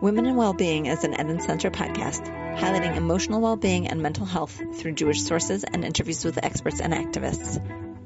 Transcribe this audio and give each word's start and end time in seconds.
Women 0.00 0.24
and 0.24 0.38
Wellbeing 0.38 0.86
is 0.86 1.04
an 1.04 1.12
Eden 1.12 1.40
Center 1.40 1.70
podcast 1.70 2.24
highlighting 2.56 2.96
emotional 2.96 3.42
well-being 3.42 3.86
and 3.86 4.00
mental 4.00 4.24
health 4.24 4.58
through 4.76 4.92
Jewish 4.92 5.22
sources 5.22 5.62
and 5.62 5.84
interviews 5.84 6.24
with 6.24 6.42
experts 6.42 6.80
and 6.80 6.94
activists. 6.94 7.60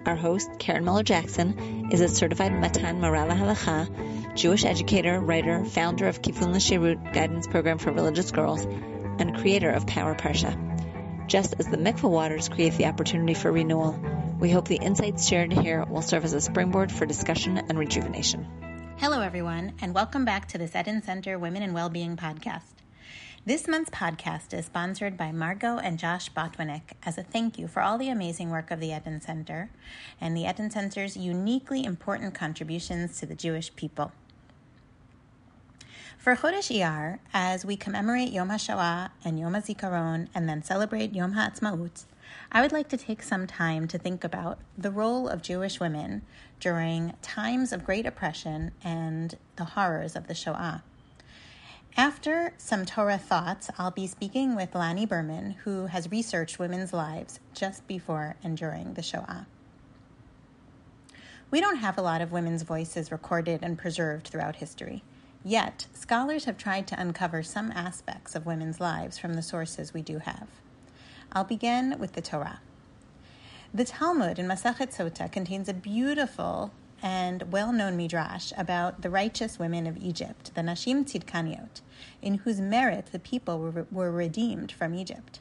Our 0.04 0.16
host, 0.16 0.50
Karen 0.58 0.84
Miller 0.84 1.04
Jackson, 1.04 1.90
is 1.92 2.00
a 2.00 2.08
certified 2.08 2.52
Matan 2.52 3.00
Morala 3.00 3.38
Halacha, 3.38 4.34
Jewish 4.34 4.64
educator, 4.64 5.20
writer, 5.20 5.64
founder 5.64 6.08
of 6.08 6.20
Kifun 6.20 6.52
L'Shirut 6.52 7.14
guidance 7.14 7.46
program 7.46 7.78
for 7.78 7.92
religious 7.92 8.32
girls, 8.32 8.64
and 8.64 9.36
creator 9.36 9.70
of 9.70 9.86
Power 9.86 10.16
Parsha. 10.16 11.28
Just 11.28 11.54
as 11.60 11.68
the 11.68 11.76
mikveh 11.76 12.10
waters 12.10 12.48
create 12.48 12.74
the 12.74 12.86
opportunity 12.86 13.34
for 13.34 13.52
renewal, 13.52 13.96
we 14.40 14.50
hope 14.50 14.66
the 14.66 14.76
insights 14.82 15.28
shared 15.28 15.52
here 15.52 15.84
will 15.84 16.02
serve 16.02 16.24
as 16.24 16.32
a 16.32 16.40
springboard 16.40 16.90
for 16.90 17.06
discussion 17.06 17.56
and 17.56 17.78
rejuvenation. 17.78 18.73
Hello, 18.98 19.20
everyone, 19.20 19.74
and 19.82 19.92
welcome 19.92 20.24
back 20.24 20.46
to 20.48 20.56
the 20.56 20.70
Eden 20.78 21.02
Center 21.02 21.36
Women 21.36 21.62
in 21.62 21.74
Wellbeing 21.74 22.16
podcast. 22.16 22.74
This 23.44 23.66
month's 23.66 23.90
podcast 23.90 24.56
is 24.56 24.66
sponsored 24.66 25.16
by 25.16 25.32
Margot 25.32 25.78
and 25.78 25.98
Josh 25.98 26.32
Botwinick 26.32 26.92
as 27.02 27.18
a 27.18 27.24
thank 27.24 27.58
you 27.58 27.66
for 27.66 27.82
all 27.82 27.98
the 27.98 28.08
amazing 28.08 28.50
work 28.50 28.70
of 28.70 28.78
the 28.78 28.96
Eden 28.96 29.20
Center 29.20 29.68
and 30.20 30.36
the 30.36 30.48
Eden 30.48 30.70
Center's 30.70 31.16
uniquely 31.16 31.84
important 31.84 32.34
contributions 32.34 33.18
to 33.18 33.26
the 33.26 33.34
Jewish 33.34 33.74
people. 33.74 34.12
For 36.16 36.36
Chodesh 36.36 36.74
Iyar, 36.74 37.18
as 37.34 37.66
we 37.66 37.76
commemorate 37.76 38.30
Yom 38.30 38.48
HaShoah 38.48 39.10
and 39.24 39.38
Yom 39.38 39.54
HaZikaron 39.54 40.28
and 40.34 40.48
then 40.48 40.62
celebrate 40.62 41.14
Yom 41.14 41.34
HaAtzmaut, 41.34 42.04
I 42.56 42.62
would 42.62 42.70
like 42.70 42.86
to 42.90 42.96
take 42.96 43.20
some 43.20 43.48
time 43.48 43.88
to 43.88 43.98
think 43.98 44.22
about 44.22 44.60
the 44.78 44.92
role 44.92 45.28
of 45.28 45.42
Jewish 45.42 45.80
women 45.80 46.22
during 46.60 47.14
times 47.20 47.72
of 47.72 47.84
great 47.84 48.06
oppression 48.06 48.70
and 48.84 49.36
the 49.56 49.64
horrors 49.64 50.14
of 50.14 50.28
the 50.28 50.36
Shoah. 50.36 50.84
After 51.96 52.54
some 52.56 52.84
Torah 52.84 53.18
thoughts, 53.18 53.70
I'll 53.76 53.90
be 53.90 54.06
speaking 54.06 54.54
with 54.54 54.76
Lani 54.76 55.04
Berman, 55.04 55.56
who 55.64 55.86
has 55.86 56.12
researched 56.12 56.60
women's 56.60 56.92
lives 56.92 57.40
just 57.54 57.88
before 57.88 58.36
and 58.44 58.56
during 58.56 58.94
the 58.94 59.02
Shoah. 59.02 59.48
We 61.50 61.60
don't 61.60 61.78
have 61.78 61.98
a 61.98 62.02
lot 62.02 62.20
of 62.20 62.30
women's 62.30 62.62
voices 62.62 63.10
recorded 63.10 63.64
and 63.64 63.76
preserved 63.76 64.28
throughout 64.28 64.56
history. 64.56 65.02
Yet, 65.44 65.88
scholars 65.92 66.44
have 66.44 66.56
tried 66.56 66.86
to 66.86 67.00
uncover 67.00 67.42
some 67.42 67.72
aspects 67.72 68.36
of 68.36 68.46
women's 68.46 68.78
lives 68.78 69.18
from 69.18 69.34
the 69.34 69.42
sources 69.42 69.92
we 69.92 70.02
do 70.02 70.18
have. 70.18 70.46
I'll 71.36 71.42
begin 71.42 71.98
with 71.98 72.12
the 72.12 72.20
Torah. 72.20 72.60
The 73.74 73.84
Talmud 73.84 74.38
in 74.38 74.46
Masachet 74.46 74.94
Sota 74.94 75.30
contains 75.30 75.68
a 75.68 75.74
beautiful 75.74 76.70
and 77.02 77.50
well 77.50 77.72
known 77.72 77.96
midrash 77.96 78.52
about 78.56 79.02
the 79.02 79.10
righteous 79.10 79.58
women 79.58 79.88
of 79.88 79.96
Egypt, 79.96 80.54
the 80.54 80.60
Nashim 80.60 81.04
Tzidkaniot, 81.04 81.80
in 82.22 82.34
whose 82.36 82.60
merit 82.60 83.06
the 83.10 83.18
people 83.18 83.58
were, 83.58 83.84
were 83.90 84.12
redeemed 84.12 84.70
from 84.70 84.94
Egypt. 84.94 85.40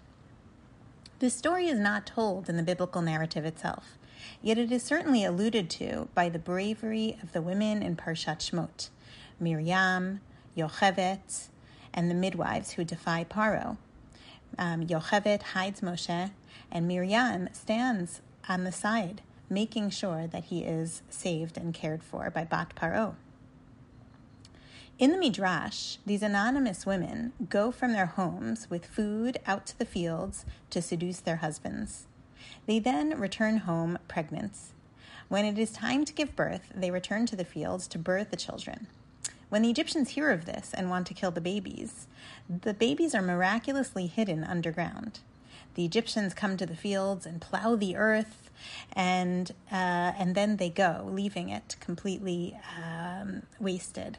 This 1.20 1.36
story 1.36 1.68
is 1.68 1.78
not 1.78 2.08
told 2.08 2.50
in 2.50 2.58
the 2.58 2.64
biblical 2.64 3.04
narrative 3.04 3.46
itself, 3.46 4.00
yet 4.42 4.58
it 4.58 4.72
is 4.72 4.82
certainly 4.82 5.24
alluded 5.24 5.70
to 5.70 6.10
by 6.16 6.28
the 6.28 6.40
bravery 6.40 7.20
of 7.22 7.34
the 7.34 7.42
women 7.42 7.84
in 7.84 7.96
Parshat 7.96 8.40
Shmot 8.40 8.90
Miriam, 9.40 10.22
Yocheved, 10.58 11.50
and 11.94 12.10
the 12.10 12.16
midwives 12.16 12.72
who 12.72 12.84
defy 12.84 13.24
Paro. 13.24 13.78
Um, 14.58 14.86
Yocheved 14.86 15.42
hides 15.42 15.82
Moshe, 15.82 16.32
and 16.72 16.88
Miriam 16.88 17.50
stands 17.54 18.22
on 18.48 18.64
the 18.64 18.72
side 18.72 19.22
making 19.50 19.90
sure 19.90 20.28
that 20.28 20.46
he 20.46 20.64
is 20.64 21.02
saved 21.10 21.58
and 21.58 21.74
cared 21.74 22.04
for 22.04 22.30
by 22.30 22.44
Bat 22.44 22.74
Paro. 22.76 23.16
In 25.00 25.12
the 25.12 25.18
Midrash, 25.18 25.98
these 26.06 26.22
anonymous 26.22 26.86
women 26.86 27.34
go 27.50 27.72
from 27.72 27.94
their 27.94 28.06
homes 28.06 28.70
with 28.70 28.86
food 28.86 29.40
out 29.46 29.66
to 29.68 29.78
the 29.78 29.86
fields 29.86 30.46
to 30.70 30.82
seduce 30.82 31.20
their 31.20 31.38
husbands. 31.38 32.06
They 32.66 32.80
then 32.80 33.20
return 33.20 33.58
home 33.58 33.98
pregnant. 34.08 34.58
When 35.30 35.46
it 35.46 35.58
is 35.58 35.72
time 35.72 36.06
to 36.06 36.14
give 36.14 36.36
birth, 36.36 36.72
they 36.76 36.92
return 36.92 37.26
to 37.28 37.36
the 37.36 37.46
fields 37.46 37.88
to 37.90 37.98
birth 37.98 38.30
the 38.30 38.38
children. 38.38 38.88
When 39.54 39.62
the 39.62 39.70
Egyptians 39.70 40.10
hear 40.10 40.32
of 40.32 40.46
this 40.46 40.74
and 40.74 40.90
want 40.90 41.06
to 41.06 41.14
kill 41.14 41.30
the 41.30 41.40
babies, 41.40 42.08
the 42.50 42.74
babies 42.74 43.14
are 43.14 43.22
miraculously 43.22 44.08
hidden 44.08 44.44
underground. 44.44 45.20
The 45.76 45.86
Egyptians 45.86 46.34
come 46.34 46.58
to 46.58 46.66
the 46.66 46.76
fields 46.76 47.28
and 47.28 47.40
plow 47.40 47.76
the 47.76 47.96
earth 47.96 48.50
and 48.94 49.52
uh, 49.72 50.18
and 50.18 50.34
then 50.34 50.58
they 50.58 50.72
go, 50.72 51.08
leaving 51.08 51.50
it 51.50 51.76
completely 51.80 52.60
um, 52.84 53.44
wasted. 53.60 54.18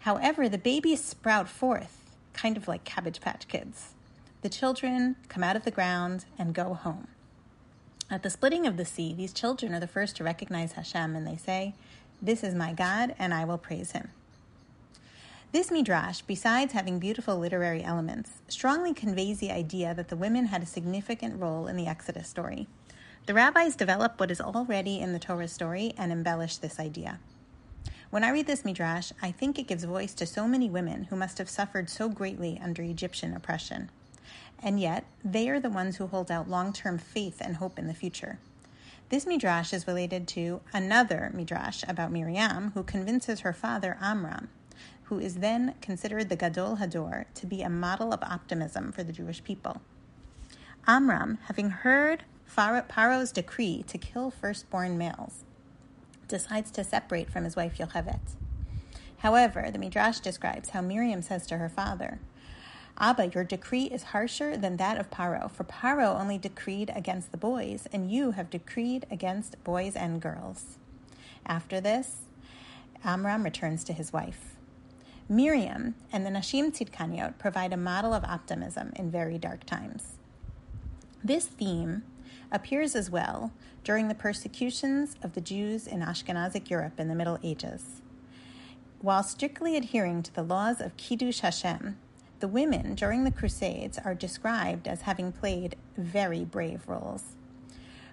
However, 0.00 0.50
the 0.50 0.58
babies 0.58 1.02
sprout 1.02 1.48
forth, 1.48 2.14
kind 2.34 2.58
of 2.58 2.68
like 2.68 2.84
Cabbage 2.84 3.22
Patch 3.22 3.48
Kids. 3.48 3.94
The 4.42 4.50
children 4.50 5.16
come 5.30 5.42
out 5.42 5.56
of 5.56 5.64
the 5.64 5.70
ground 5.70 6.26
and 6.38 6.52
go 6.52 6.74
home. 6.74 7.08
At 8.10 8.22
the 8.22 8.28
splitting 8.28 8.66
of 8.66 8.76
the 8.76 8.84
sea, 8.84 9.14
these 9.14 9.32
children 9.32 9.72
are 9.72 9.80
the 9.80 9.86
first 9.86 10.16
to 10.16 10.24
recognize 10.24 10.72
Hashem 10.72 11.16
and 11.16 11.26
they 11.26 11.36
say, 11.36 11.72
This 12.20 12.44
is 12.44 12.54
my 12.54 12.74
God, 12.74 13.14
and 13.18 13.32
I 13.32 13.46
will 13.46 13.56
praise 13.56 13.92
him. 13.92 14.10
This 15.50 15.70
midrash, 15.70 16.20
besides 16.20 16.74
having 16.74 16.98
beautiful 16.98 17.38
literary 17.38 17.82
elements, 17.82 18.32
strongly 18.48 18.92
conveys 18.92 19.38
the 19.38 19.50
idea 19.50 19.94
that 19.94 20.08
the 20.08 20.16
women 20.16 20.46
had 20.46 20.62
a 20.62 20.66
significant 20.66 21.40
role 21.40 21.66
in 21.66 21.76
the 21.76 21.86
Exodus 21.86 22.28
story. 22.28 22.66
The 23.24 23.32
rabbis 23.32 23.74
develop 23.74 24.20
what 24.20 24.30
is 24.30 24.42
already 24.42 25.00
in 25.00 25.14
the 25.14 25.18
Torah 25.18 25.48
story 25.48 25.94
and 25.96 26.12
embellish 26.12 26.58
this 26.58 26.78
idea. 26.78 27.18
When 28.10 28.24
I 28.24 28.30
read 28.30 28.46
this 28.46 28.62
midrash, 28.62 29.10
I 29.22 29.30
think 29.30 29.58
it 29.58 29.66
gives 29.66 29.84
voice 29.84 30.12
to 30.14 30.26
so 30.26 30.46
many 30.46 30.68
women 30.68 31.04
who 31.04 31.16
must 31.16 31.38
have 31.38 31.48
suffered 31.48 31.88
so 31.88 32.10
greatly 32.10 32.60
under 32.62 32.82
Egyptian 32.82 33.34
oppression. 33.34 33.90
And 34.62 34.78
yet, 34.78 35.06
they 35.24 35.48
are 35.48 35.60
the 35.60 35.70
ones 35.70 35.96
who 35.96 36.08
hold 36.08 36.30
out 36.30 36.50
long 36.50 36.74
term 36.74 36.98
faith 36.98 37.38
and 37.40 37.56
hope 37.56 37.78
in 37.78 37.86
the 37.86 37.94
future. 37.94 38.38
This 39.08 39.26
midrash 39.26 39.72
is 39.72 39.86
related 39.86 40.28
to 40.28 40.60
another 40.74 41.30
midrash 41.32 41.84
about 41.88 42.12
Miriam, 42.12 42.72
who 42.72 42.82
convinces 42.82 43.40
her 43.40 43.54
father 43.54 43.96
Amram, 44.02 44.48
who 45.04 45.18
is 45.18 45.36
then 45.36 45.74
considered 45.80 46.28
the 46.28 46.36
Gadol 46.36 46.76
Hador, 46.76 47.24
to 47.34 47.46
be 47.46 47.62
a 47.62 47.70
model 47.70 48.12
of 48.12 48.22
optimism 48.22 48.92
for 48.92 49.02
the 49.02 49.12
Jewish 49.12 49.42
people. 49.42 49.80
Amram, 50.86 51.38
having 51.46 51.70
heard 51.70 52.24
Paro's 52.56 53.32
decree 53.32 53.84
to 53.86 53.98
kill 53.98 54.30
firstborn 54.30 54.98
males, 54.98 55.44
decides 56.26 56.70
to 56.72 56.84
separate 56.84 57.30
from 57.30 57.44
his 57.44 57.56
wife 57.56 57.78
Yocheved. 57.78 58.36
However, 59.18 59.70
the 59.72 59.78
Midrash 59.78 60.20
describes 60.20 60.70
how 60.70 60.80
Miriam 60.80 61.22
says 61.22 61.46
to 61.46 61.58
her 61.58 61.68
father, 61.68 62.20
Abba, 63.00 63.28
your 63.28 63.44
decree 63.44 63.84
is 63.84 64.02
harsher 64.04 64.56
than 64.56 64.76
that 64.76 64.98
of 64.98 65.08
Paro, 65.10 65.50
for 65.50 65.64
Paro 65.64 66.18
only 66.18 66.36
decreed 66.36 66.90
against 66.94 67.30
the 67.30 67.38
boys, 67.38 67.86
and 67.92 68.10
you 68.10 68.32
have 68.32 68.50
decreed 68.50 69.06
against 69.10 69.62
boys 69.62 69.94
and 69.94 70.20
girls. 70.20 70.78
After 71.46 71.80
this, 71.80 72.22
Amram 73.04 73.44
returns 73.44 73.84
to 73.84 73.92
his 73.92 74.12
wife. 74.12 74.56
Miriam 75.30 75.94
and 76.10 76.24
the 76.24 76.30
Nashim 76.30 76.72
Tzidkaniot 76.72 77.36
provide 77.36 77.74
a 77.74 77.76
model 77.76 78.14
of 78.14 78.24
optimism 78.24 78.92
in 78.96 79.10
very 79.10 79.36
dark 79.36 79.64
times. 79.64 80.16
This 81.22 81.44
theme 81.44 82.02
appears 82.50 82.94
as 82.94 83.10
well 83.10 83.52
during 83.84 84.08
the 84.08 84.14
persecutions 84.14 85.16
of 85.22 85.34
the 85.34 85.42
Jews 85.42 85.86
in 85.86 86.00
Ashkenazic 86.00 86.70
Europe 86.70 86.98
in 86.98 87.08
the 87.08 87.14
Middle 87.14 87.38
Ages. 87.42 88.00
While 89.02 89.22
strictly 89.22 89.76
adhering 89.76 90.22
to 90.22 90.34
the 90.34 90.42
laws 90.42 90.80
of 90.80 90.96
Kiddush 90.96 91.40
Hashem, 91.40 91.98
the 92.40 92.48
women 92.48 92.94
during 92.94 93.24
the 93.24 93.30
Crusades 93.30 93.98
are 93.98 94.14
described 94.14 94.88
as 94.88 95.02
having 95.02 95.32
played 95.32 95.76
very 95.98 96.46
brave 96.46 96.88
roles. 96.88 97.36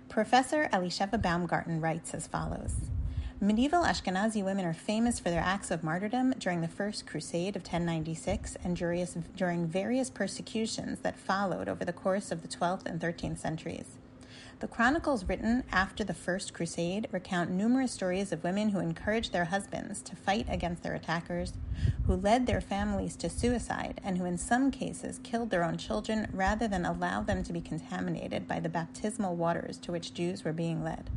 Professor 0.10 0.68
Elisheva 0.74 1.22
Baumgarten 1.22 1.80
writes 1.80 2.14
as 2.14 2.28
follows 2.28 2.90
Medieval 3.42 3.84
Ashkenazi 3.84 4.42
women 4.42 4.64
are 4.64 4.74
famous 4.74 5.20
for 5.20 5.30
their 5.30 5.42
acts 5.42 5.70
of 5.70 5.84
martyrdom 5.84 6.34
during 6.40 6.62
the 6.62 6.70
First 6.70 7.06
Crusade 7.06 7.58
of 7.58 7.64
1096 7.64 8.56
and 8.64 8.78
during 9.36 9.68
various 9.68 10.10
persecutions 10.10 11.00
that 11.00 11.20
followed 11.20 11.68
over 11.68 11.84
the 11.84 11.92
course 11.92 12.32
of 12.32 12.42
the 12.42 12.48
12th 12.48 12.86
and 12.86 13.02
13th 13.02 13.38
centuries. 13.38 13.98
The 14.62 14.70
chronicles 14.70 15.26
written 15.26 15.66
after 15.70 16.06
the 16.06 16.14
First 16.14 16.54
Crusade 16.54 17.10
recount 17.12 17.52
numerous 17.52 17.92
stories 17.92 18.32
of 18.32 18.42
women 18.42 18.70
who 18.70 18.80
encouraged 18.80 19.34
their 19.34 19.46
husbands 19.46 20.02
to 20.04 20.16
fight 20.16 20.46
against 20.48 20.82
their 20.82 20.96
attackers, 20.96 21.52
who 22.08 22.16
led 22.16 22.48
their 22.48 22.62
families 22.62 23.18
to 23.18 23.30
suicide, 23.30 24.00
and 24.02 24.18
who 24.18 24.24
in 24.24 24.38
some 24.38 24.72
cases 24.72 25.20
killed 25.24 25.50
their 25.50 25.66
own 25.66 25.76
children 25.76 26.30
rather 26.32 26.70
than 26.70 26.86
allow 26.86 27.22
them 27.22 27.44
to 27.44 27.52
be 27.52 27.60
contaminated 27.60 28.48
by 28.48 28.62
the 28.62 28.70
baptismal 28.70 29.36
waters 29.36 29.78
to 29.80 29.92
which 29.92 30.14
Jews 30.14 30.46
were 30.46 30.54
being 30.54 30.86
led. 30.86 31.10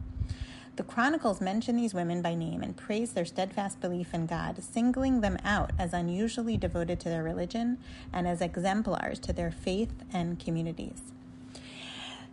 The 0.79 0.85
Chronicles 0.85 1.41
mention 1.41 1.75
these 1.75 1.93
women 1.93 2.23
by 2.23 2.37
name 2.37 2.63
and 2.63 2.77
praise 2.77 3.13
their 3.13 3.25
steadfast 3.25 3.81
belief 3.81 4.15
in 4.15 4.27
God, 4.27 4.63
singling 4.63 5.23
them 5.23 5.37
out 5.43 5.73
as 5.77 5.93
unusually 5.93 6.57
devoted 6.57 7.01
to 7.01 7.09
their 7.09 7.25
religion 7.25 7.79
and 8.13 8.29
as 8.29 8.41
exemplars 8.41 9.19
to 9.21 9.33
their 9.33 9.51
faith 9.51 9.93
and 10.13 10.39
communities. 10.39 11.03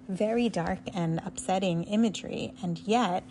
very 0.07 0.47
dark 0.47 0.77
and 0.94 1.19
upsetting 1.25 1.83
imagery, 1.86 2.53
and 2.62 2.80
yet 2.86 3.24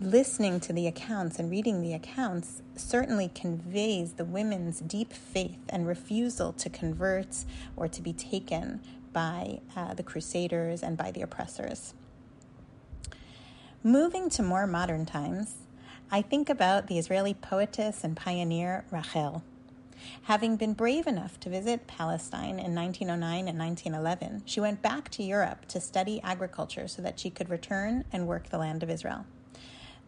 listening 0.00 0.58
to 0.58 0.72
the 0.72 0.88
accounts 0.88 1.38
and 1.38 1.50
reading 1.50 1.80
the 1.80 1.94
accounts 1.94 2.60
certainly 2.74 3.30
conveys 3.34 4.14
the 4.14 4.24
women's 4.24 4.80
deep 4.80 5.12
faith 5.12 5.60
and 5.68 5.86
refusal 5.86 6.52
to 6.52 6.68
convert 6.68 7.44
or 7.76 7.86
to 7.86 8.02
be 8.02 8.12
taken 8.12 8.80
by 9.12 9.60
uh, 9.76 9.94
the 9.94 10.02
crusaders 10.02 10.82
and 10.82 10.96
by 10.96 11.12
the 11.12 11.22
oppressors. 11.22 11.94
Moving 13.84 14.28
to 14.30 14.42
more 14.42 14.66
modern 14.66 15.06
times, 15.06 15.54
I 16.10 16.20
think 16.20 16.50
about 16.50 16.88
the 16.88 16.98
Israeli 16.98 17.32
poetess 17.32 18.02
and 18.02 18.16
pioneer 18.16 18.84
Rachel. 18.90 19.44
Having 20.22 20.56
been 20.56 20.72
brave 20.72 21.06
enough 21.06 21.38
to 21.38 21.48
visit 21.48 21.86
Palestine 21.86 22.58
in 22.58 22.74
1909 22.74 23.46
and 23.46 23.56
1911, 23.56 24.42
she 24.46 24.58
went 24.58 24.82
back 24.82 25.10
to 25.10 25.22
Europe 25.22 25.66
to 25.68 25.80
study 25.80 26.20
agriculture 26.24 26.88
so 26.88 27.02
that 27.02 27.20
she 27.20 27.30
could 27.30 27.48
return 27.48 28.04
and 28.12 28.26
work 28.26 28.48
the 28.48 28.58
land 28.58 28.82
of 28.82 28.90
Israel. 28.90 29.24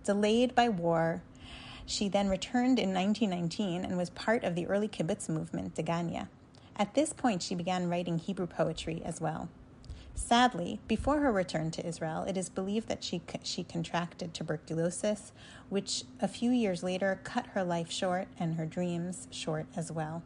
Delayed 0.03 0.57
by 0.57 0.69
war, 0.69 1.23
she 1.87 2.09
then 2.09 2.29
returned 2.29 2.81
in 2.81 2.93
1919 2.93 3.85
and 3.85 3.97
was 3.97 4.11
part 4.11 4.43
of 4.43 4.57
the 4.57 4.67
early 4.67 4.89
kibbutz 4.89 5.29
movement, 5.29 5.77
Degania. 5.77 6.27
At 6.75 6.95
this 6.95 7.13
point, 7.13 7.41
she 7.41 7.55
began 7.55 7.89
writing 7.89 8.19
Hebrew 8.19 8.49
poetry 8.49 9.01
as 9.05 9.21
well. 9.21 9.49
Sadly, 10.21 10.79
before 10.87 11.21
her 11.21 11.33
return 11.33 11.73
to 11.73 11.85
Israel, 11.85 12.23
it 12.23 12.37
is 12.37 12.49
believed 12.49 12.87
that 12.87 13.03
she, 13.03 13.21
she 13.43 13.65
contracted 13.65 14.33
tuberculosis, 14.33 15.33
which 15.71 16.05
a 16.21 16.29
few 16.29 16.53
years 16.53 16.85
later 16.85 17.19
cut 17.25 17.47
her 17.49 17.65
life 17.65 17.91
short 17.91 18.29
and 18.39 18.55
her 18.55 18.67
dreams 18.67 19.27
short 19.33 19.67
as 19.75 19.91
well. 19.91 20.23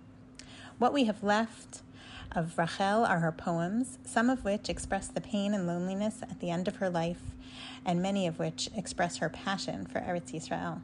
What 0.79 0.93
we 0.93 1.05
have 1.05 1.23
left 1.23 1.81
of 2.33 2.59
Rachel 2.59 3.07
are 3.07 3.21
her 3.21 3.33
poems, 3.33 3.99
some 4.05 4.29
of 4.29 4.45
which 4.45 4.69
express 4.69 5.09
the 5.09 5.23
pain 5.23 5.55
and 5.55 5.67
loneliness 5.67 6.21
at 6.21 6.39
the 6.41 6.51
end 6.51 6.69
of 6.69 6.77
her 6.77 6.91
life, 6.91 7.23
and 7.87 8.03
many 8.03 8.27
of 8.27 8.39
which 8.39 8.69
express 8.77 9.19
her 9.19 9.31
passion 9.31 9.87
for 9.87 10.01
Eretz 10.01 10.33
Yisrael. 10.33 10.83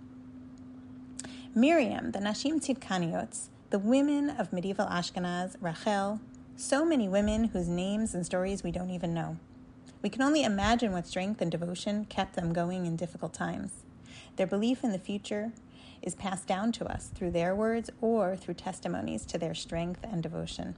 Miriam, 1.54 2.12
the 2.12 2.20
Nashim 2.20 2.58
Tzidkaniot, 2.58 3.48
the 3.68 3.78
women 3.78 4.30
of 4.30 4.52
medieval 4.52 4.86
Ashkenaz, 4.86 5.56
Rachel, 5.60 6.20
so 6.60 6.84
many 6.84 7.08
women 7.08 7.44
whose 7.44 7.68
names 7.68 8.14
and 8.14 8.24
stories 8.24 8.62
we 8.62 8.70
don't 8.70 8.90
even 8.90 9.14
know. 9.14 9.38
We 10.02 10.10
can 10.10 10.22
only 10.22 10.42
imagine 10.42 10.92
what 10.92 11.06
strength 11.06 11.40
and 11.40 11.50
devotion 11.50 12.04
kept 12.04 12.34
them 12.34 12.52
going 12.52 12.86
in 12.86 12.96
difficult 12.96 13.32
times. 13.32 13.72
Their 14.36 14.46
belief 14.46 14.84
in 14.84 14.92
the 14.92 14.98
future 14.98 15.52
is 16.02 16.14
passed 16.14 16.46
down 16.46 16.72
to 16.72 16.86
us 16.86 17.10
through 17.14 17.30
their 17.32 17.54
words 17.54 17.90
or 18.00 18.36
through 18.36 18.54
testimonies 18.54 19.24
to 19.26 19.38
their 19.38 19.54
strength 19.54 20.00
and 20.02 20.22
devotion. 20.22 20.74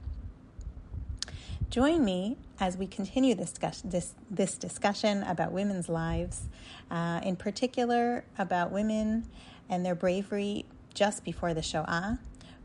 Join 1.69 2.03
me 2.05 2.37
as 2.59 2.77
we 2.77 2.87
continue 2.87 3.35
this, 3.35 3.53
this, 3.83 4.13
this 4.29 4.57
discussion 4.57 5.23
about 5.23 5.51
women's 5.51 5.89
lives, 5.89 6.43
uh, 6.91 7.19
in 7.23 7.35
particular 7.35 8.25
about 8.37 8.71
women 8.71 9.25
and 9.69 9.85
their 9.85 9.95
bravery 9.95 10.65
just 10.93 11.23
before 11.23 11.53
the 11.53 11.61
Shoah, 11.61 12.19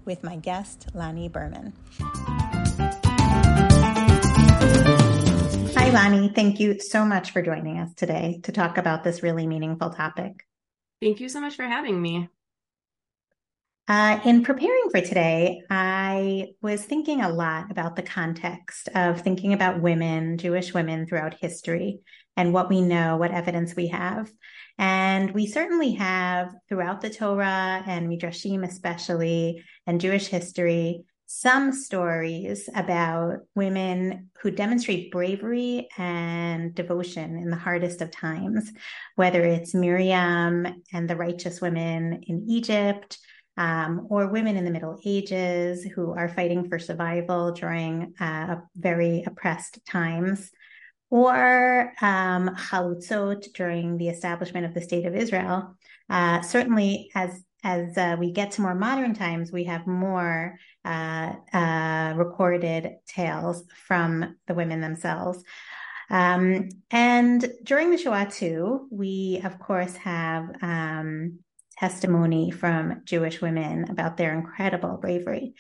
with 0.05 0.23
my 0.23 0.37
guest, 0.37 0.89
Lani 0.95 1.29
Berman. 1.29 1.73
Hi, 5.89 5.95
Lani. 5.95 6.29
Thank 6.35 6.61
you 6.61 6.81
so 6.81 7.03
much 7.03 7.31
for 7.31 7.41
joining 7.41 7.79
us 7.79 7.95
today 7.95 8.41
to 8.43 8.53
talk 8.53 8.77
about 8.77 9.05
this 9.05 9.23
really 9.23 9.47
meaningful 9.47 9.89
topic. 9.89 10.45
Thank 11.01 11.19
you 11.19 11.31
so 11.31 11.41
much 11.41 11.57
for 11.57 11.63
having 11.63 12.03
me. 12.03 12.29
Uh, 13.89 14.21
in 14.27 14.45
preparing 14.45 14.91
for 14.91 15.01
today, 15.01 15.63
I 15.71 16.49
was 16.61 16.85
thinking 16.85 17.23
a 17.23 17.31
lot 17.31 17.71
about 17.71 17.97
the 17.97 18.03
context 18.03 18.91
of 18.95 19.23
thinking 19.23 19.55
about 19.55 19.81
women, 19.81 20.37
Jewish 20.37 20.75
women 20.75 21.07
throughout 21.07 21.33
history, 21.41 22.01
and 22.37 22.53
what 22.53 22.69
we 22.69 22.83
know, 22.83 23.17
what 23.17 23.31
evidence 23.31 23.75
we 23.75 23.87
have. 23.87 24.31
And 24.77 25.31
we 25.31 25.47
certainly 25.47 25.93
have 25.93 26.55
throughout 26.69 27.01
the 27.01 27.09
Torah 27.09 27.83
and 27.87 28.11
Midrashim, 28.11 28.63
especially, 28.63 29.65
and 29.87 30.03
Jewish 30.03 30.27
history, 30.27 31.05
some 31.31 31.73
stories 31.73 32.71
about 32.75 33.41
women 33.55 34.31
who 34.41 34.51
demonstrate 34.51 35.13
bravery 35.13 35.87
and 35.99 36.75
devotion 36.75 37.37
in 37.37 37.51
the 37.51 37.57
hardest 37.57 38.01
of 38.01 38.11
times, 38.11 38.73
whether 39.15 39.45
it's 39.45 39.75
Miriam 39.75 40.67
and 40.91 41.09
the 41.09 41.17
righteous 41.17 41.61
women 41.61 42.23
in 42.27 42.47
Egypt. 42.49 43.19
Um, 43.59 44.07
or 44.09 44.29
women 44.29 44.57
in 44.57 44.65
the 44.65 44.71
Middle 44.71 45.01
Ages 45.05 45.83
who 45.83 46.13
are 46.13 46.29
fighting 46.29 46.69
for 46.69 46.79
survival 46.79 47.51
during 47.51 48.15
uh, 48.21 48.61
very 48.77 49.25
oppressed 49.27 49.85
times, 49.85 50.49
or 51.11 51.93
um, 52.01 52.51
chalutzot 52.51 53.53
during 53.55 53.99
the 53.99 54.11
establishment 54.11 54.65
of 54.65 54.75
the 54.75 54.81
state 54.81 55.07
of 55.07 55.17
Israel. 55.17 55.77
Uh, 56.09 56.41
certainly, 56.43 57.11
as 57.17 57.43
as 57.65 57.97
uh, 57.99 58.17
we 58.19 58.33
get 58.33 58.53
to 58.53 58.63
more 58.63 58.75
modern 58.75 59.15
times, 59.15 59.51
we 59.51 59.65
have 59.65 59.87
more 59.87 60.59
uh, 60.85 61.33
uh, 61.53 62.15
recorded 62.17 62.97
tales 63.07 63.65
from 63.87 64.37
the 64.47 64.55
women 64.55 64.81
themselves. 64.81 65.43
Um, 66.11 66.69
and 66.91 67.45
during 67.65 67.91
the 67.91 67.99
Shoah, 67.99 68.31
too, 68.31 68.89
we, 68.91 69.41
of 69.45 69.59
course, 69.59 69.95
have 69.97 70.51
um, 70.63 71.41
testimony 71.79 72.51
from 72.51 73.03
Jewish 73.05 73.41
women 73.41 73.91
about 73.91 74.17
their 74.17 74.33
incredible 74.33 74.97
bravery. 74.97 75.55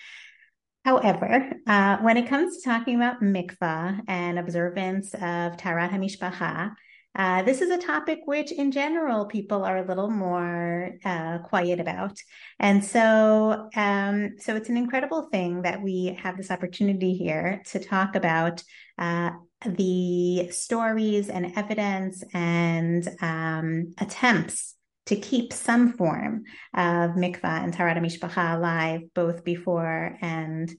However, 0.85 1.53
uh, 1.67 1.99
when 1.99 2.17
it 2.17 2.29
comes 2.29 2.56
to 2.56 2.62
talking 2.62 2.97
about 2.97 3.21
mikvah 3.21 4.00
and 4.09 4.39
observance 4.39 5.12
of 5.12 5.56
Taharat 5.56 5.91
HaMishpacha, 5.91 6.73
uh, 7.17 7.43
this 7.43 7.61
is 7.61 7.71
a 7.71 7.79
topic 7.79 8.21
which, 8.27 8.53
in 8.53 8.71
general, 8.71 9.27
people 9.27 9.65
are 9.65 9.79
a 9.79 9.87
little 9.87 10.11
more 10.11 10.93
uh, 11.05 11.39
quiet 11.39 11.81
about, 11.81 12.17
and 12.59 12.85
so 12.85 13.69
um, 13.75 14.37
so 14.39 14.55
it's 14.55 14.69
an 14.69 14.77
incredible 14.77 15.29
thing 15.31 15.63
that 15.63 15.83
we 15.83 16.19
have 16.23 16.37
this 16.37 16.51
opportunity 16.51 17.15
here 17.15 17.63
to 17.67 17.79
talk 17.79 18.15
about 18.15 18.63
uh, 18.99 19.31
the 19.65 20.49
stories 20.51 21.29
and 21.29 21.53
evidence 21.57 22.23
and 22.33 23.09
um, 23.21 23.95
attempts 23.99 24.75
to 25.07 25.17
keep 25.17 25.53
some 25.53 25.95
form 25.95 26.45
of 26.75 27.13
mikvah 27.13 27.65
and 27.65 27.75
Taharat 27.75 27.99
Mishpacha 27.99 28.57
alive, 28.57 29.01
both 29.15 29.43
before 29.43 30.17
and 30.21 30.71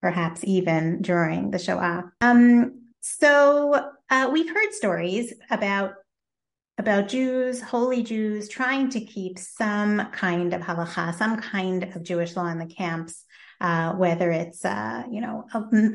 perhaps 0.00 0.42
even 0.44 1.02
during 1.02 1.50
the 1.50 1.58
Shoah. 1.58 2.04
Um, 2.20 2.82
so 3.00 3.90
uh, 4.10 4.30
we've 4.32 4.48
heard 4.48 4.72
stories 4.72 5.32
about 5.50 5.94
about 6.76 7.08
Jews, 7.08 7.60
holy 7.60 8.02
Jews, 8.02 8.48
trying 8.48 8.90
to 8.90 9.00
keep 9.00 9.38
some 9.38 10.10
kind 10.10 10.52
of 10.52 10.60
halacha, 10.60 11.14
some 11.14 11.36
kind 11.36 11.84
of 11.84 12.02
Jewish 12.02 12.34
law 12.34 12.48
in 12.48 12.58
the 12.58 12.66
camps, 12.66 13.24
uh, 13.60 13.92
whether 13.92 14.32
it's 14.32 14.64
uh, 14.64 15.04
you 15.10 15.20
know 15.20 15.46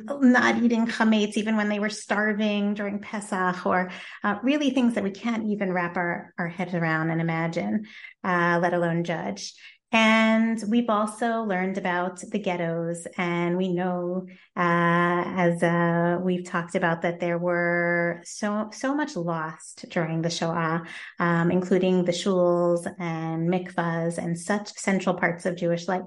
not 0.08 0.58
eating 0.64 0.88
chametz 0.88 1.36
even 1.36 1.58
when 1.58 1.70
they 1.70 1.80
were 1.80 1.90
starving 1.90 2.74
during 2.74 3.00
Pesach, 3.00 3.66
or 3.66 3.92
uh, 4.24 4.36
really 4.42 4.70
things 4.70 4.96
that 4.96 5.04
we 5.04 5.12
can't 5.12 5.48
even 5.48 5.74
wrap 5.74 5.98
our 5.98 6.34
our 6.38 6.48
heads 6.48 6.74
around 6.74 7.10
and 7.10 7.22
imagine, 7.22 7.86
uh, 8.24 8.60
let 8.62 8.74
alone 8.74 9.04
judge. 9.04 9.54
And 9.92 10.64
we've 10.68 10.90
also 10.90 11.42
learned 11.42 11.80
about 11.80 12.20
the 12.20 12.38
ghettos, 12.38 13.08
and 13.18 13.58
we 13.58 13.74
know, 13.74 14.28
uh, 14.56 15.24
as 15.26 15.64
uh, 15.64 16.20
we've 16.22 16.46
talked 16.46 16.76
about, 16.76 17.02
that 17.02 17.20
there 17.20 17.40
were 17.40 18.22
so 18.24 18.70
so 18.72 18.94
much 18.94 19.16
lost 19.16 19.90
during 19.90 20.22
the 20.22 20.30
Shoah, 20.30 20.84
um, 21.18 21.50
including 21.50 22.06
the 22.06 22.12
shuls 22.12 22.86
and 23.00 23.50
mikvahs 23.50 24.20
and 24.20 24.38
such 24.38 24.70
central 24.74 25.16
parts 25.16 25.48
of 25.48 25.56
Jewish 25.56 25.88
life. 25.88 26.04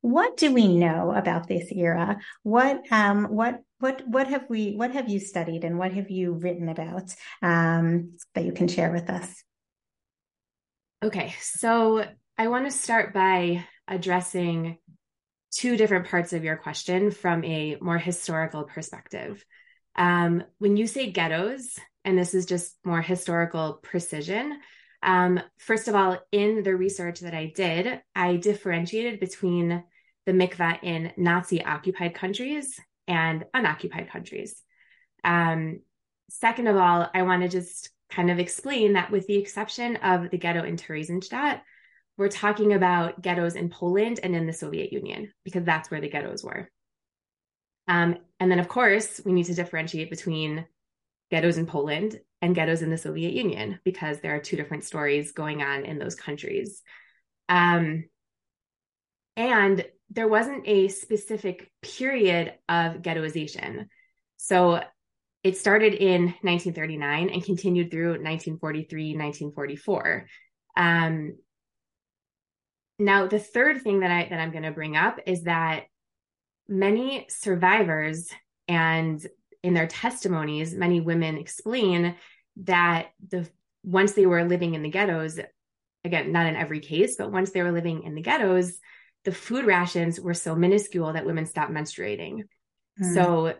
What 0.00 0.36
do 0.36 0.52
we 0.52 0.66
know 0.66 1.12
about 1.12 1.46
this 1.46 1.70
era? 1.70 2.18
What 2.42 2.90
um, 2.90 3.26
what 3.26 3.60
what 3.78 4.02
what 4.08 4.26
have 4.26 4.46
we 4.48 4.74
what 4.74 4.90
have 4.90 5.08
you 5.08 5.20
studied 5.20 5.62
and 5.62 5.78
what 5.78 5.92
have 5.92 6.10
you 6.10 6.32
written 6.32 6.68
about 6.68 7.14
um, 7.40 8.16
that 8.34 8.44
you 8.44 8.52
can 8.52 8.66
share 8.66 8.90
with 8.90 9.08
us? 9.10 9.44
Okay, 11.04 11.34
so 11.40 12.04
I 12.38 12.48
want 12.48 12.66
to 12.66 12.70
start 12.70 13.14
by 13.14 13.64
addressing 13.88 14.76
two 15.52 15.78
different 15.78 16.06
parts 16.08 16.34
of 16.34 16.44
your 16.44 16.56
question 16.56 17.10
from 17.10 17.42
a 17.44 17.78
more 17.80 17.96
historical 17.96 18.64
perspective. 18.64 19.42
Um, 19.96 20.44
when 20.58 20.76
you 20.76 20.86
say 20.86 21.10
ghettos, 21.10 21.78
and 22.04 22.18
this 22.18 22.34
is 22.34 22.44
just 22.44 22.76
more 22.84 23.00
historical 23.00 23.80
precision, 23.82 24.60
um, 25.02 25.40
first 25.58 25.88
of 25.88 25.94
all, 25.94 26.18
in 26.30 26.62
the 26.62 26.76
research 26.76 27.20
that 27.20 27.32
I 27.32 27.52
did, 27.54 28.02
I 28.14 28.36
differentiated 28.36 29.18
between 29.18 29.82
the 30.26 30.32
mikvah 30.32 30.80
in 30.82 31.12
Nazi 31.16 31.64
occupied 31.64 32.14
countries 32.14 32.78
and 33.08 33.46
unoccupied 33.54 34.10
countries. 34.10 34.62
Um, 35.24 35.80
second 36.28 36.66
of 36.66 36.76
all, 36.76 37.08
I 37.14 37.22
want 37.22 37.44
to 37.44 37.48
just 37.48 37.88
kind 38.10 38.30
of 38.30 38.38
explain 38.38 38.92
that 38.92 39.10
with 39.10 39.26
the 39.26 39.36
exception 39.36 39.96
of 39.96 40.30
the 40.30 40.38
ghetto 40.38 40.64
in 40.64 40.76
Theresienstadt, 40.76 41.62
we're 42.16 42.28
talking 42.28 42.72
about 42.72 43.20
ghettos 43.20 43.54
in 43.54 43.68
Poland 43.68 44.20
and 44.22 44.34
in 44.34 44.46
the 44.46 44.52
Soviet 44.52 44.92
Union 44.92 45.32
because 45.44 45.64
that's 45.64 45.90
where 45.90 46.00
the 46.00 46.08
ghettos 46.08 46.42
were. 46.42 46.70
Um, 47.88 48.16
and 48.40 48.50
then, 48.50 48.58
of 48.58 48.68
course, 48.68 49.20
we 49.24 49.32
need 49.32 49.46
to 49.46 49.54
differentiate 49.54 50.10
between 50.10 50.66
ghettos 51.30 51.58
in 51.58 51.66
Poland 51.66 52.18
and 52.42 52.54
ghettos 52.54 52.82
in 52.82 52.90
the 52.90 52.98
Soviet 52.98 53.32
Union 53.32 53.80
because 53.84 54.20
there 54.20 54.34
are 54.34 54.40
two 54.40 54.56
different 54.56 54.84
stories 54.84 55.32
going 55.32 55.62
on 55.62 55.84
in 55.84 55.98
those 55.98 56.14
countries. 56.14 56.82
Um, 57.48 58.04
and 59.36 59.84
there 60.10 60.28
wasn't 60.28 60.66
a 60.66 60.88
specific 60.88 61.70
period 61.82 62.54
of 62.68 63.02
ghettoization. 63.02 63.86
So 64.36 64.80
it 65.42 65.56
started 65.56 65.94
in 65.94 66.24
1939 66.42 67.30
and 67.30 67.44
continued 67.44 67.90
through 67.90 68.22
1943, 68.22 69.16
1944. 69.16 70.26
Um, 70.76 71.36
now, 72.98 73.26
the 73.26 73.38
third 73.38 73.82
thing 73.82 74.00
that 74.00 74.10
I 74.10 74.28
that 74.30 74.40
I'm 74.40 74.52
going 74.52 74.62
to 74.62 74.70
bring 74.70 74.96
up 74.96 75.20
is 75.26 75.42
that 75.42 75.84
many 76.68 77.26
survivors 77.28 78.28
and 78.68 79.24
in 79.62 79.74
their 79.74 79.86
testimonies, 79.86 80.74
many 80.74 81.00
women 81.00 81.36
explain 81.36 82.14
that 82.64 83.08
the 83.28 83.48
once 83.84 84.12
they 84.12 84.26
were 84.26 84.44
living 84.44 84.74
in 84.74 84.82
the 84.82 84.90
ghettos, 84.90 85.38
again, 86.04 86.32
not 86.32 86.46
in 86.46 86.56
every 86.56 86.80
case, 86.80 87.16
but 87.16 87.30
once 87.30 87.50
they 87.50 87.62
were 87.62 87.72
living 87.72 88.02
in 88.02 88.14
the 88.14 88.22
ghettos, 88.22 88.78
the 89.24 89.32
food 89.32 89.66
rations 89.66 90.20
were 90.20 90.34
so 90.34 90.54
minuscule 90.54 91.12
that 91.12 91.26
women 91.26 91.46
stopped 91.46 91.72
menstruating. 91.72 92.44
Mm. 93.00 93.14
So 93.14 93.54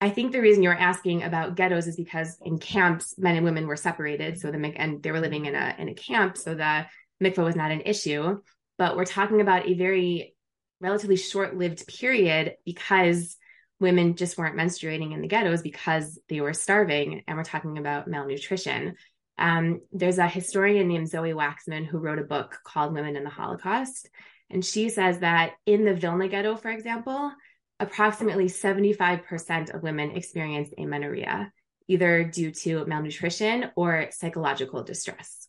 I 0.00 0.10
think 0.10 0.32
the 0.32 0.40
reason 0.40 0.62
you're 0.62 0.74
asking 0.74 1.22
about 1.22 1.54
ghettos 1.54 1.86
is 1.86 1.96
because 1.96 2.36
in 2.42 2.58
camps, 2.58 3.14
men 3.16 3.36
and 3.36 3.44
women 3.44 3.66
were 3.66 3.76
separated. 3.76 4.40
So 4.40 4.50
the 4.50 4.58
and 4.76 5.02
they 5.02 5.12
were 5.12 5.20
living 5.20 5.46
in 5.46 5.54
a 5.54 5.74
in 5.78 5.88
a 5.88 5.94
camp, 5.94 6.36
so 6.36 6.54
the 6.54 6.86
mikvah 7.22 7.44
was 7.44 7.56
not 7.56 7.70
an 7.70 7.82
issue. 7.82 8.40
But 8.78 8.96
we're 8.96 9.04
talking 9.04 9.40
about 9.40 9.68
a 9.68 9.74
very 9.74 10.34
relatively 10.80 11.16
short-lived 11.16 11.86
period 11.86 12.56
because 12.64 13.36
women 13.80 14.16
just 14.16 14.38
weren't 14.38 14.56
menstruating 14.56 15.12
in 15.12 15.20
the 15.20 15.28
ghettos 15.28 15.62
because 15.62 16.18
they 16.28 16.40
were 16.40 16.54
starving, 16.54 17.22
and 17.26 17.36
we're 17.36 17.44
talking 17.44 17.78
about 17.78 18.08
malnutrition. 18.08 18.94
Um, 19.38 19.80
there's 19.92 20.18
a 20.18 20.28
historian 20.28 20.88
named 20.88 21.08
Zoe 21.08 21.32
Waxman 21.32 21.86
who 21.86 21.98
wrote 21.98 22.18
a 22.18 22.24
book 22.24 22.58
called 22.64 22.94
Women 22.94 23.16
in 23.16 23.24
the 23.24 23.30
Holocaust, 23.30 24.08
and 24.50 24.64
she 24.64 24.88
says 24.88 25.20
that 25.20 25.52
in 25.66 25.84
the 25.84 25.94
Vilna 25.94 26.28
ghetto, 26.28 26.56
for 26.56 26.70
example, 26.70 27.32
approximately 27.80 28.46
75% 28.46 29.74
of 29.74 29.82
women 29.82 30.12
experienced 30.12 30.74
amenorrhea, 30.78 31.52
either 31.88 32.24
due 32.24 32.50
to 32.50 32.86
malnutrition 32.86 33.70
or 33.76 34.08
psychological 34.10 34.82
distress. 34.82 35.45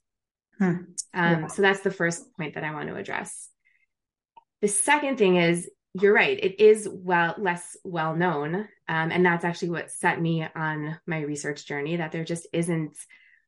Hmm. 0.59 0.75
Um, 1.13 1.49
So 1.49 1.61
that's 1.61 1.81
the 1.81 1.91
first 1.91 2.35
point 2.35 2.55
that 2.55 2.63
I 2.63 2.73
want 2.73 2.89
to 2.89 2.95
address. 2.95 3.49
The 4.61 4.67
second 4.67 5.17
thing 5.17 5.37
is, 5.37 5.69
you're 5.93 6.13
right, 6.13 6.37
it 6.37 6.59
is 6.59 6.87
well 6.91 7.35
less 7.37 7.75
well 7.83 8.15
known. 8.15 8.55
Um, 8.87 9.11
and 9.11 9.25
that's 9.25 9.45
actually 9.45 9.69
what 9.69 9.91
set 9.91 10.21
me 10.21 10.45
on 10.55 10.99
my 11.05 11.21
research 11.21 11.65
journey, 11.65 11.97
that 11.97 12.11
there 12.11 12.23
just 12.23 12.47
isn't 12.53 12.97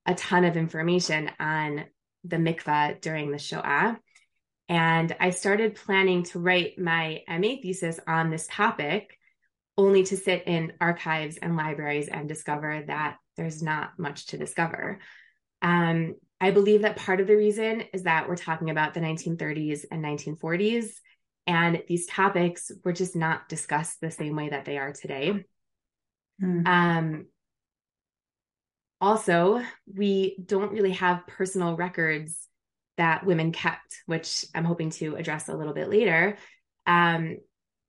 a 0.05 0.15
ton 0.15 0.45
of 0.45 0.57
information 0.57 1.31
on 1.39 1.85
the 2.23 2.37
mikvah 2.37 3.01
during 3.01 3.31
the 3.31 3.37
Shoah. 3.37 3.99
And 4.67 5.15
I 5.19 5.31
started 5.31 5.75
planning 5.75 6.23
to 6.25 6.39
write 6.39 6.77
my 6.77 7.23
MA 7.27 7.55
thesis 7.61 7.99
on 8.07 8.29
this 8.29 8.47
topic, 8.49 9.17
only 9.77 10.03
to 10.03 10.17
sit 10.17 10.43
in 10.47 10.73
archives 10.79 11.37
and 11.37 11.55
libraries 11.55 12.07
and 12.07 12.27
discover 12.27 12.83
that 12.87 13.17
there's 13.35 13.63
not 13.63 13.97
much 13.97 14.27
to 14.27 14.37
discover. 14.37 14.99
Um, 15.61 16.15
I 16.41 16.51
believe 16.51 16.83
that 16.83 16.95
part 16.95 17.19
of 17.19 17.27
the 17.27 17.35
reason 17.35 17.83
is 17.93 18.03
that 18.03 18.29
we're 18.29 18.37
talking 18.37 18.69
about 18.69 18.93
the 18.93 19.01
1930s 19.01 19.85
and 19.91 20.03
1940s, 20.03 20.91
and 21.45 21.83
these 21.87 22.05
topics 22.05 22.71
were 22.83 22.93
just 22.93 23.15
not 23.15 23.49
discussed 23.49 23.99
the 23.99 24.11
same 24.11 24.35
way 24.35 24.49
that 24.49 24.65
they 24.65 24.77
are 24.77 24.93
today. 24.93 25.45
Mm. 26.41 26.67
Um, 26.67 27.25
also, 29.01 29.61
we 29.93 30.37
don't 30.45 30.71
really 30.71 30.93
have 30.93 31.27
personal 31.27 31.75
records 31.75 32.47
that 32.97 33.25
women 33.25 33.51
kept, 33.51 34.03
which 34.05 34.45
I'm 34.53 34.65
hoping 34.65 34.89
to 34.91 35.15
address 35.15 35.47
a 35.47 35.55
little 35.55 35.73
bit 35.73 35.89
later. 35.89 36.37
Um, 36.85 37.37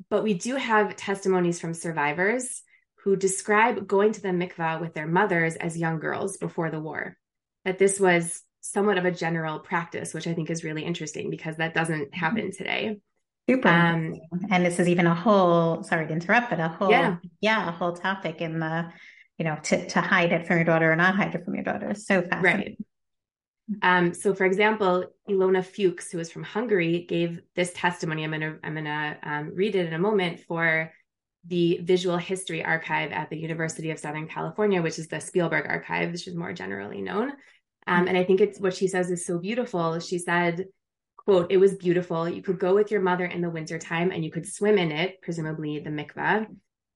but 0.08 0.22
we 0.22 0.34
do 0.34 0.56
have 0.56 0.96
testimonies 0.96 1.60
from 1.60 1.74
survivors 1.74 2.62
who 3.02 3.16
describe 3.16 3.86
going 3.86 4.12
to 4.12 4.22
the 4.22 4.28
mikvah 4.28 4.80
with 4.80 4.94
their 4.94 5.06
mothers 5.06 5.56
as 5.56 5.76
young 5.76 5.98
girls 5.98 6.36
before 6.36 6.70
the 6.70 6.80
war. 6.80 7.16
That 7.64 7.78
this 7.78 8.00
was 8.00 8.42
somewhat 8.60 8.98
of 8.98 9.04
a 9.04 9.10
general 9.10 9.58
practice, 9.58 10.14
which 10.14 10.26
I 10.26 10.34
think 10.34 10.50
is 10.50 10.64
really 10.64 10.84
interesting 10.84 11.30
because 11.30 11.56
that 11.56 11.74
doesn't 11.74 12.14
happen 12.14 12.52
today. 12.52 12.98
Super. 13.48 13.68
Um, 13.68 14.14
and 14.50 14.64
this 14.64 14.78
is 14.78 14.88
even 14.88 15.06
a 15.06 15.14
whole, 15.14 15.82
sorry 15.82 16.06
to 16.06 16.12
interrupt, 16.12 16.50
but 16.50 16.60
a 16.60 16.68
whole, 16.68 16.90
yeah, 16.90 17.16
yeah 17.40 17.68
a 17.68 17.72
whole 17.72 17.94
topic 17.94 18.40
in 18.40 18.60
the, 18.60 18.92
you 19.38 19.44
know, 19.44 19.58
to, 19.64 19.88
to 19.88 20.00
hide 20.00 20.32
it 20.32 20.46
from 20.46 20.56
your 20.56 20.64
daughter 20.64 20.92
or 20.92 20.96
not 20.96 21.16
hide 21.16 21.34
it 21.34 21.44
from 21.44 21.54
your 21.54 21.64
daughter. 21.64 21.94
So 21.94 22.22
fascinating. 22.22 22.76
Right. 22.78 22.78
Um, 23.82 24.14
so, 24.14 24.34
for 24.34 24.44
example, 24.44 25.06
Ilona 25.28 25.64
Fuchs, 25.64 26.10
who 26.10 26.18
is 26.18 26.30
from 26.30 26.42
Hungary, 26.42 27.06
gave 27.08 27.40
this 27.54 27.72
testimony. 27.72 28.24
I'm 28.24 28.32
gonna 28.32 28.56
I'm 28.64 28.74
gonna 28.74 29.16
um, 29.22 29.52
read 29.54 29.76
it 29.76 29.86
in 29.86 29.92
a 29.92 29.98
moment 29.98 30.40
for 30.40 30.92
the 31.46 31.80
Visual 31.82 32.16
History 32.16 32.64
Archive 32.64 33.12
at 33.12 33.30
the 33.30 33.38
University 33.38 33.90
of 33.90 33.98
Southern 33.98 34.28
California, 34.28 34.82
which 34.82 34.98
is 34.98 35.08
the 35.08 35.20
Spielberg 35.20 35.66
Archive, 35.66 36.12
which 36.12 36.28
is 36.28 36.34
more 36.34 36.52
generally 36.52 37.00
known. 37.00 37.30
Um, 37.86 38.08
and 38.08 38.16
I 38.16 38.24
think 38.24 38.40
it's 38.40 38.60
what 38.60 38.74
she 38.74 38.88
says 38.88 39.10
is 39.10 39.24
so 39.24 39.38
beautiful. 39.38 39.98
She 40.00 40.18
said, 40.18 40.66
"quote 41.16 41.50
It 41.50 41.56
was 41.56 41.74
beautiful. 41.74 42.28
You 42.28 42.42
could 42.42 42.58
go 42.58 42.74
with 42.74 42.90
your 42.90 43.00
mother 43.00 43.24
in 43.24 43.40
the 43.40 43.50
wintertime 43.50 44.10
and 44.10 44.24
you 44.24 44.30
could 44.30 44.46
swim 44.46 44.78
in 44.78 44.92
it, 44.92 45.22
presumably 45.22 45.78
the 45.78 45.90
mikvah. 45.90 46.46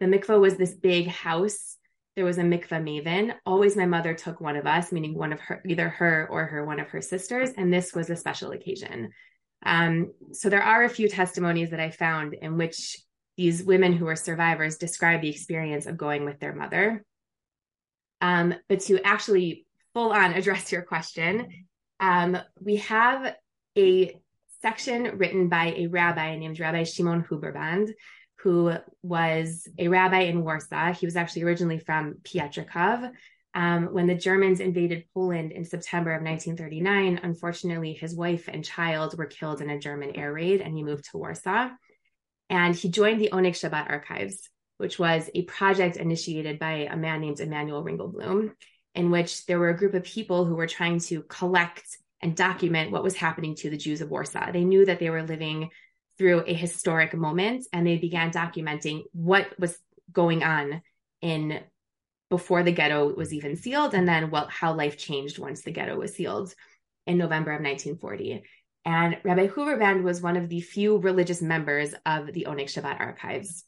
The 0.01 0.07
mikvah 0.07 0.41
was 0.41 0.57
this 0.57 0.75
big 0.75 1.09
house." 1.09 1.77
there 2.17 2.25
was 2.25 2.39
a 2.39 2.43
mikvah 2.43 2.81
maven. 2.81 3.35
Always 3.45 3.77
my 3.77 3.87
mother 3.87 4.15
took 4.15 4.41
one 4.41 4.57
of 4.57 4.67
us, 4.67 4.93
meaning 4.93 5.15
one 5.15 5.33
of 5.33 5.41
her, 5.41 5.63
either 5.67 5.89
her 5.89 6.29
or 6.31 6.47
her, 6.47 6.65
one 6.65 6.79
of 6.79 6.89
her 6.91 7.01
sisters. 7.01 7.51
And 7.57 7.73
this 7.73 7.93
was 7.93 8.09
a 8.09 8.17
special 8.17 8.53
occasion. 8.53 9.11
Um, 9.65 10.13
so 10.33 10.49
there 10.49 10.63
are 10.63 10.85
a 10.85 10.89
few 10.89 11.09
testimonies 11.09 11.71
that 11.71 11.81
I 11.81 11.91
found 11.91 12.35
in 12.35 12.57
which 12.57 12.99
these 13.37 13.63
women 13.63 13.93
who 13.93 14.05
were 14.05 14.17
survivors 14.17 14.77
describe 14.77 15.21
the 15.21 15.31
experience 15.31 15.87
of 15.87 15.97
going 15.97 16.25
with 16.25 16.39
their 16.41 16.55
mother. 16.55 17.05
Um, 18.21 18.55
but 18.69 18.81
to 18.81 19.01
actually 19.05 19.67
full 19.93 20.13
on 20.13 20.33
address 20.35 20.73
your 20.73 20.83
question, 20.83 21.67
um, 22.01 22.39
we 22.61 22.77
have 22.77 23.35
a 23.77 24.17
section 24.63 25.19
written 25.19 25.49
by 25.49 25.75
a 25.77 25.87
rabbi 25.89 26.37
named 26.37 26.59
Rabbi 26.59 26.85
Shimon 26.85 27.25
Huberband, 27.25 27.91
who 28.39 28.73
was 29.03 29.69
a 29.79 29.89
rabbi 29.89 30.21
in 30.21 30.43
Warsaw. 30.43 30.93
He 30.93 31.07
was 31.07 31.17
actually 31.17 31.43
originally 31.43 31.79
from 31.79 32.17
Piotrków. 32.23 33.11
Um, 33.55 33.93
when 33.93 34.07
the 34.07 34.17
Germans 34.17 34.59
invaded 34.61 35.05
Poland 35.15 35.53
in 35.53 35.65
September 35.65 36.13
of 36.13 36.23
1939, 36.23 37.21
unfortunately, 37.23 37.93
his 37.93 38.17
wife 38.17 38.49
and 38.49 38.65
child 38.65 39.17
were 39.17 39.27
killed 39.27 39.61
in 39.61 39.71
a 39.71 39.79
German 39.79 40.17
air 40.17 40.33
raid, 40.33 40.61
and 40.61 40.75
he 40.75 40.83
moved 40.83 41.11
to 41.11 41.19
Warsaw. 41.19 41.71
And 42.51 42.75
he 42.75 42.89
joined 42.89 43.21
the 43.21 43.31
Oneg 43.33 43.53
Shabbat 43.53 43.91
Archives, 43.91 44.49
which 44.79 44.99
was 44.99 45.31
a 45.35 45.43
project 45.43 45.97
initiated 45.97 46.59
by 46.59 46.89
a 46.91 46.97
man 46.97 47.21
named 47.21 47.41
Emanuel 47.41 47.85
Ringelblum, 47.85 48.53
in 48.95 49.11
which 49.11 49.47
there 49.47 49.59
were 49.59 49.71
a 49.71 49.77
group 49.77 49.95
of 49.95 50.05
people 50.05 50.45
who 50.45 50.55
were 50.55 50.67
trying 50.67 51.01
to 51.01 51.23
collect 51.23 51.99
and 52.21 52.37
document 52.37 52.91
what 52.91 53.03
was 53.03 53.17
happening 53.17 53.55
to 53.57 53.71
the 53.71 53.77
Jews 53.77 54.01
of 54.01 54.11
Warsaw. 54.11 54.53
They 54.53 54.65
knew 54.65 54.87
that 54.87 54.99
they 54.99 55.11
were 55.11 55.23
living 55.23 55.71
through 56.17 56.45
a 56.47 56.55
historic 56.55 57.15
moment 57.15 57.67
and 57.73 57.87
they 57.87 57.99
began 57.99 58.31
documenting 58.31 59.03
what 59.13 59.49
was 59.59 59.77
going 60.13 60.43
on 60.43 60.83
in 61.21 61.61
before 62.31 62.63
the 62.63 62.73
ghetto 62.73 63.13
was 63.15 63.33
even 63.33 63.57
sealed 63.57 63.95
and 63.95 64.09
then 64.09 64.31
what 64.31 64.51
how 64.51 64.75
life 64.75 64.97
changed 64.97 65.39
once 65.39 65.63
the 65.63 65.71
ghetto 65.71 65.97
was 65.97 66.15
sealed 66.15 66.55
in 67.07 67.19
November 67.19 67.53
of 67.53 67.63
1940. 67.63 68.43
And 68.85 69.17
Rabbi 69.25 69.49
Huberband 69.49 70.03
was 70.03 70.21
one 70.21 70.37
of 70.37 70.49
the 70.49 70.61
few 70.61 70.99
religious 70.99 71.41
members 71.41 71.95
of 72.05 72.33
the 72.33 72.47
Oneg 72.49 72.67
Shabbat 72.67 73.01
archives. 73.01 73.65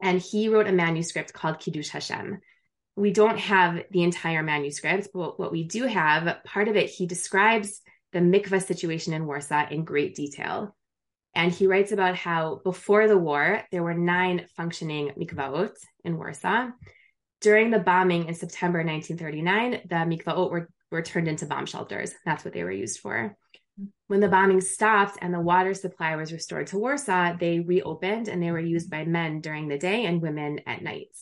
And 0.00 0.20
he 0.20 0.48
wrote 0.48 0.66
a 0.66 0.72
manuscript 0.72 1.32
called 1.32 1.60
Kiddush 1.60 1.90
Hashem. 1.90 2.40
We 2.96 3.12
don't 3.12 3.38
have 3.38 3.84
the 3.90 4.02
entire 4.02 4.42
manuscript, 4.42 5.08
but 5.14 5.38
what 5.38 5.52
we 5.52 5.64
do 5.64 5.84
have, 5.84 6.42
part 6.44 6.68
of 6.68 6.76
it, 6.76 6.90
he 6.90 7.06
describes 7.06 7.80
the 8.12 8.18
mikvah 8.18 8.64
situation 8.64 9.12
in 9.12 9.26
Warsaw 9.26 9.68
in 9.70 9.84
great 9.84 10.14
detail. 10.14 10.74
And 11.34 11.50
he 11.50 11.66
writes 11.66 11.92
about 11.92 12.16
how 12.16 12.60
before 12.64 13.08
the 13.08 13.16
war, 13.16 13.62
there 13.70 13.82
were 13.82 13.94
nine 13.94 14.46
functioning 14.56 15.12
mikvaot 15.18 15.72
in 16.04 16.18
Warsaw. 16.18 16.70
During 17.40 17.70
the 17.70 17.78
bombing 17.78 18.28
in 18.28 18.34
September 18.34 18.84
1939, 18.84 19.82
the 19.88 19.94
mikvaot 19.94 20.50
were, 20.50 20.68
were 20.90 21.02
turned 21.02 21.28
into 21.28 21.46
bomb 21.46 21.66
shelters. 21.66 22.12
That's 22.24 22.44
what 22.44 22.52
they 22.52 22.64
were 22.64 22.70
used 22.70 23.00
for. 23.00 23.36
When 24.06 24.20
the 24.20 24.28
bombing 24.28 24.60
stopped 24.60 25.18
and 25.22 25.32
the 25.32 25.40
water 25.40 25.74
supply 25.74 26.16
was 26.16 26.32
restored 26.32 26.66
to 26.68 26.78
Warsaw, 26.78 27.36
they 27.38 27.60
reopened 27.60 28.28
and 28.28 28.42
they 28.42 28.50
were 28.50 28.60
used 28.60 28.90
by 28.90 29.04
men 29.04 29.40
during 29.40 29.68
the 29.68 29.78
day 29.78 30.04
and 30.04 30.20
women 30.20 30.60
at 30.66 30.82
night. 30.82 31.16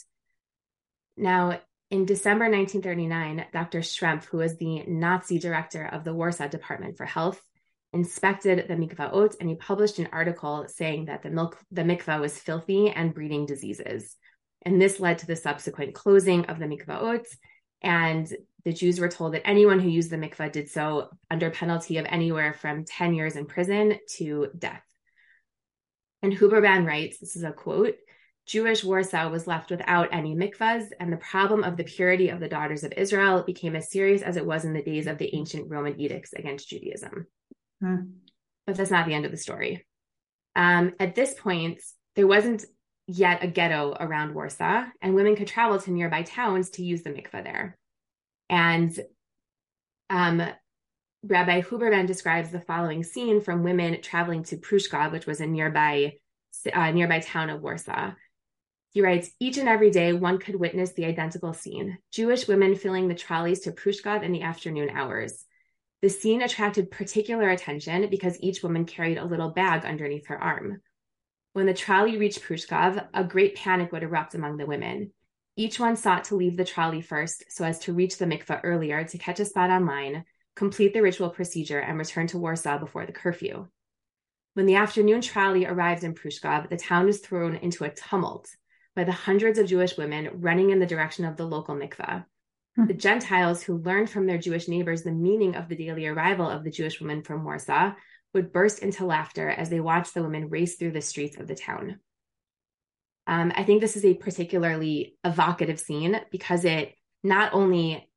Now, 1.16 1.61
in 1.90 2.07
December 2.07 2.45
1939, 2.45 3.47
Dr. 3.52 3.80
Schrempf, 3.80 4.25
who 4.25 4.38
was 4.38 4.57
the 4.57 4.85
Nazi 4.87 5.38
director 5.38 5.85
of 5.85 6.04
the 6.04 6.14
Warsaw 6.14 6.49
Department 6.49 6.97
for 6.97 7.07
Health, 7.07 7.40
inspected 7.92 8.69
the 8.69 8.75
mikvaot 8.75 9.37
and 9.40 9.49
he 9.49 9.57
published 9.57 9.99
an 9.99 10.09
article 10.12 10.66
saying 10.69 11.07
that 11.07 11.23
the 11.23 11.30
milk 11.30 11.59
the 11.73 11.83
mikvah 11.83 12.21
was 12.21 12.38
filthy 12.38 12.90
and 12.90 13.14
breeding 13.14 13.47
diseases. 13.47 14.16
And 14.62 14.80
this 14.80 15.00
led 15.00 15.19
to 15.19 15.26
the 15.26 15.37
subsequent 15.37 15.95
closing 15.95 16.47
of 16.47 16.59
the 16.59 16.66
mikvaot. 16.66 17.26
And 17.83 18.33
the 18.64 18.73
Jews 18.73 19.00
were 19.00 19.09
told 19.09 19.35
that 19.35 19.47
anyone 19.47 19.81
who 19.81 19.88
used 19.88 20.11
the 20.11 20.17
mikvah 20.17 20.52
did 20.52 20.69
so 20.69 21.11
under 21.31 21.50
penalty 21.50 21.99
of 21.99 22.07
anywhere 22.09 22.52
from 22.52 22.85
10 22.85 23.14
years 23.14 23.37
in 23.37 23.47
prison 23.47 23.99
to 24.17 24.49
death. 24.57 24.83
And 26.23 26.33
Huberband 26.33 26.87
writes 26.87 27.19
this 27.19 27.37
is 27.37 27.43
a 27.43 27.52
quote 27.52 27.97
Jewish 28.47 28.83
Warsaw 28.83 29.29
was 29.29 29.47
left 29.47 29.71
without 29.71 30.09
any 30.12 30.35
mikvahs, 30.35 30.88
and 30.99 31.12
the 31.12 31.19
problem 31.19 31.62
of 31.62 31.76
the 31.76 31.85
purity 31.85 32.31
of 32.31 32.40
the 32.40 32.49
daughters 32.49 32.83
of 32.83 32.93
Israel 32.97 33.45
became 33.45 33.76
as 33.76 33.93
serious 33.93 34.23
as 34.23 34.37
it 34.37 34.45
was 34.45 34.64
in 34.64 34.73
the 34.73 34.83
days 34.83 35.07
of 35.07 35.19
the 35.19 35.33
ancient 35.37 35.71
Roman 35.71 36.00
edicts 36.00 36.33
against 36.33 36.69
Judaism. 36.69 37.29
Hmm. 37.81 37.97
But 38.67 38.75
that's 38.75 38.90
not 38.90 39.07
the 39.07 39.14
end 39.14 39.25
of 39.25 39.31
the 39.31 39.37
story. 39.37 39.87
Um, 40.57 40.95
at 40.99 41.14
this 41.14 41.35
point, 41.35 41.81
there 42.17 42.26
wasn't 42.26 42.64
yet 43.07 43.45
a 43.45 43.47
ghetto 43.47 43.97
around 44.00 44.35
Warsaw, 44.35 44.87
and 45.00 45.14
women 45.14 45.37
could 45.37 45.47
travel 45.47 45.79
to 45.79 45.90
nearby 45.93 46.23
towns 46.23 46.71
to 46.71 46.85
use 46.85 47.02
the 47.02 47.11
mikveh 47.11 47.45
there. 47.45 47.79
And 48.50 48.99
um, 50.11 50.42
Rabbi 51.23 51.62
Huberband 51.62 52.09
describes 52.09 52.50
the 52.50 52.61
following 52.61 53.04
scene 53.04 53.40
from 53.40 53.62
women 53.62 54.02
traveling 54.02 54.42
to 54.45 54.57
Prushkov, 54.57 55.12
which 55.12 55.26
was 55.26 55.40
a 55.40 55.47
nearby 55.47 56.14
uh, 56.73 56.90
nearby 56.90 57.21
town 57.21 57.49
of 57.49 57.62
Warsaw. 57.62 58.12
He 58.92 59.02
writes, 59.02 59.30
each 59.38 59.57
and 59.57 59.69
every 59.69 59.92
day 59.92 60.12
one 60.12 60.38
could 60.38 60.57
witness 60.57 60.92
the 60.92 61.04
identical 61.04 61.52
scene 61.52 61.99
Jewish 62.12 62.49
women 62.49 62.75
filling 62.75 63.07
the 63.07 63.14
trolleys 63.14 63.61
to 63.61 63.73
Prushkov 63.73 64.25
in 64.25 64.33
the 64.33 64.42
afternoon 64.42 64.90
hours. 64.90 65.45
The 66.02 66.09
scene 66.09 66.42
attracted 66.42 66.90
particular 66.90 67.50
attention 67.50 68.11
because 68.11 68.37
each 68.40 68.64
woman 68.64 68.85
carried 68.85 69.19
a 69.19 69.25
little 69.25 69.50
bag 69.50 69.85
underneath 69.85 70.26
her 70.26 70.42
arm. 70.42 70.80
When 71.52 71.66
the 71.66 71.75
trolley 71.75 72.16
reached 72.16 72.42
Prushkov, 72.42 73.07
a 73.14 73.23
great 73.23 73.54
panic 73.54 73.92
would 73.92 74.02
erupt 74.02 74.35
among 74.35 74.57
the 74.57 74.66
women. 74.66 75.12
Each 75.61 75.79
one 75.79 75.95
sought 75.95 76.25
to 76.25 76.37
leave 76.37 76.57
the 76.57 76.64
trolley 76.64 77.02
first 77.02 77.45
so 77.52 77.67
as 77.67 77.79
to 77.81 77.93
reach 77.93 78.17
the 78.17 78.25
mikveh 78.25 78.62
earlier 78.64 79.05
to 79.05 79.19
catch 79.19 79.40
a 79.40 79.45
spot 79.45 79.69
online, 79.69 80.25
complete 80.57 80.95
the 80.95 81.02
ritual 81.02 81.29
procedure, 81.29 81.81
and 81.81 81.99
return 81.99 82.26
to 82.29 82.38
Warsaw 82.38 82.79
before 82.79 83.05
the 83.05 83.12
curfew. 83.12 83.69
When 84.55 84.64
the 84.64 84.76
afternoon 84.76 85.21
trolley 85.21 85.67
arrived 85.67 86.02
in 86.02 86.14
Prushkov, 86.14 86.71
the 86.71 86.79
town 86.79 87.05
was 87.05 87.19
thrown 87.19 87.57
into 87.57 87.85
a 87.85 87.90
tumult 87.90 88.49
by 88.97 89.05
the 89.05 89.12
hundreds 89.12 89.59
of 89.59 89.67
Jewish 89.67 89.99
women 89.99 90.31
running 90.33 90.71
in 90.71 90.79
the 90.79 90.87
direction 90.87 91.26
of 91.26 91.37
the 91.37 91.45
local 91.45 91.75
mikveh. 91.75 92.25
Hmm. 92.76 92.87
The 92.87 92.95
Gentiles 92.95 93.62
who 93.62 93.76
learned 93.76 94.09
from 94.09 94.25
their 94.25 94.38
Jewish 94.38 94.67
neighbors 94.67 95.02
the 95.02 95.12
meaning 95.12 95.57
of 95.57 95.69
the 95.69 95.76
daily 95.76 96.07
arrival 96.07 96.49
of 96.49 96.64
the 96.64 96.71
Jewish 96.71 97.02
women 97.02 97.23
from 97.23 97.45
Warsaw 97.45 97.93
would 98.33 98.50
burst 98.50 98.79
into 98.79 99.05
laughter 99.05 99.50
as 99.50 99.69
they 99.69 99.81
watched 99.81 100.14
the 100.14 100.23
women 100.23 100.49
race 100.49 100.76
through 100.76 100.93
the 100.93 101.02
streets 101.02 101.37
of 101.37 101.49
the 101.49 101.55
town. 101.55 102.00
Um, 103.30 103.52
I 103.54 103.62
think 103.62 103.80
this 103.80 103.96
is 103.96 104.04
a 104.04 104.14
particularly 104.14 105.16
evocative 105.22 105.78
scene 105.78 106.20
because 106.32 106.64
it 106.64 106.96
not 107.22 107.54
only 107.54 108.08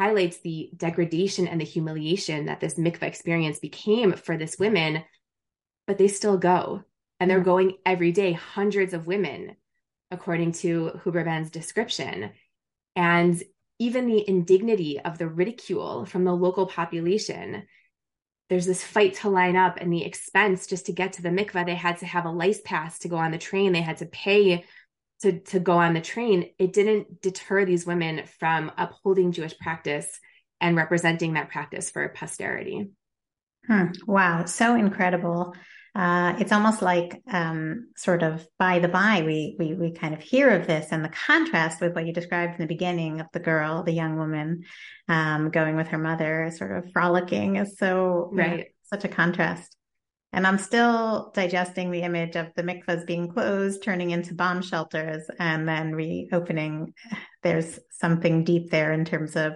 highlights 0.00 0.38
the 0.38 0.70
degradation 0.76 1.46
and 1.46 1.60
the 1.60 1.64
humiliation 1.64 2.46
that 2.46 2.58
this 2.58 2.74
mikvah 2.74 3.04
experience 3.04 3.60
became 3.60 4.14
for 4.14 4.36
this 4.36 4.58
women, 4.58 5.04
but 5.86 5.96
they 5.96 6.08
still 6.08 6.36
go 6.36 6.82
and 7.20 7.30
they're 7.30 7.38
hmm. 7.38 7.44
going 7.44 7.76
every 7.86 8.10
day, 8.10 8.32
hundreds 8.32 8.94
of 8.94 9.06
women 9.06 9.54
according 10.10 10.50
to 10.50 10.90
Huberband's 11.04 11.50
description. 11.50 12.30
And 12.96 13.40
even 13.78 14.06
the 14.08 14.28
indignity 14.28 14.98
of 14.98 15.18
the 15.18 15.28
ridicule 15.28 16.04
from 16.04 16.24
the 16.24 16.34
local 16.34 16.66
population. 16.66 17.64
There's 18.48 18.66
this 18.66 18.82
fight 18.82 19.14
to 19.16 19.28
line 19.28 19.56
up 19.56 19.78
and 19.78 19.92
the 19.92 20.04
expense 20.04 20.66
just 20.66 20.86
to 20.86 20.92
get 20.92 21.14
to 21.14 21.22
the 21.22 21.28
mikvah. 21.28 21.66
They 21.66 21.74
had 21.74 21.98
to 21.98 22.06
have 22.06 22.24
a 22.24 22.30
lice 22.30 22.60
pass 22.64 22.98
to 23.00 23.08
go 23.08 23.16
on 23.16 23.30
the 23.30 23.38
train. 23.38 23.72
They 23.72 23.82
had 23.82 23.98
to 23.98 24.06
pay 24.06 24.64
to, 25.22 25.40
to 25.40 25.60
go 25.60 25.72
on 25.72 25.94
the 25.94 26.00
train. 26.00 26.50
It 26.58 26.72
didn't 26.72 27.20
deter 27.20 27.64
these 27.64 27.86
women 27.86 28.22
from 28.38 28.72
upholding 28.78 29.32
Jewish 29.32 29.58
practice 29.58 30.20
and 30.60 30.76
representing 30.76 31.34
that 31.34 31.50
practice 31.50 31.90
for 31.90 32.08
posterity. 32.08 32.90
Hmm. 33.66 33.86
Wow, 34.06 34.46
so 34.46 34.76
incredible 34.76 35.54
uh, 35.94 36.34
it's 36.38 36.52
almost 36.52 36.82
like 36.82 37.20
um, 37.32 37.88
sort 37.96 38.22
of 38.22 38.46
by 38.58 38.78
the 38.78 38.88
by 38.88 39.22
we, 39.22 39.56
we 39.58 39.74
we 39.74 39.92
kind 39.92 40.14
of 40.14 40.20
hear 40.20 40.50
of 40.50 40.66
this 40.66 40.88
and 40.92 41.04
the 41.04 41.08
contrast 41.08 41.80
with 41.80 41.94
what 41.94 42.06
you 42.06 42.12
described 42.12 42.54
in 42.54 42.60
the 42.60 42.66
beginning 42.66 43.20
of 43.20 43.26
the 43.32 43.40
girl 43.40 43.82
the 43.82 43.92
young 43.92 44.16
woman 44.16 44.64
um, 45.08 45.50
going 45.50 45.76
with 45.76 45.88
her 45.88 45.98
mother 45.98 46.52
sort 46.54 46.76
of 46.76 46.92
frolicking 46.92 47.56
is 47.56 47.78
so 47.78 48.30
right 48.32 48.58
know, 48.58 48.64
such 48.84 49.04
a 49.04 49.08
contrast. 49.08 49.74
And 50.32 50.46
i'm 50.46 50.58
still 50.58 51.32
digesting 51.34 51.90
the 51.90 52.02
image 52.02 52.36
of 52.36 52.48
the 52.54 52.62
mikvahs 52.62 53.06
being 53.06 53.28
closed 53.28 53.82
turning 53.82 54.10
into 54.10 54.34
bomb 54.34 54.62
shelters 54.62 55.24
and 55.38 55.66
then 55.66 55.94
reopening. 55.94 56.92
There's 57.42 57.78
something 57.92 58.44
deep 58.44 58.70
there 58.70 58.92
in 58.92 59.04
terms 59.04 59.36
of 59.36 59.54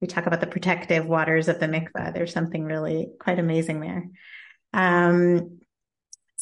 we 0.00 0.06
talk 0.06 0.26
about 0.26 0.40
the 0.40 0.46
protective 0.46 1.04
waters 1.06 1.48
of 1.48 1.60
the 1.60 1.66
mikvah. 1.66 2.14
There's 2.14 2.32
something 2.32 2.64
really 2.64 3.08
quite 3.18 3.38
amazing 3.38 3.80
there 3.80 4.04
um, 4.72 5.60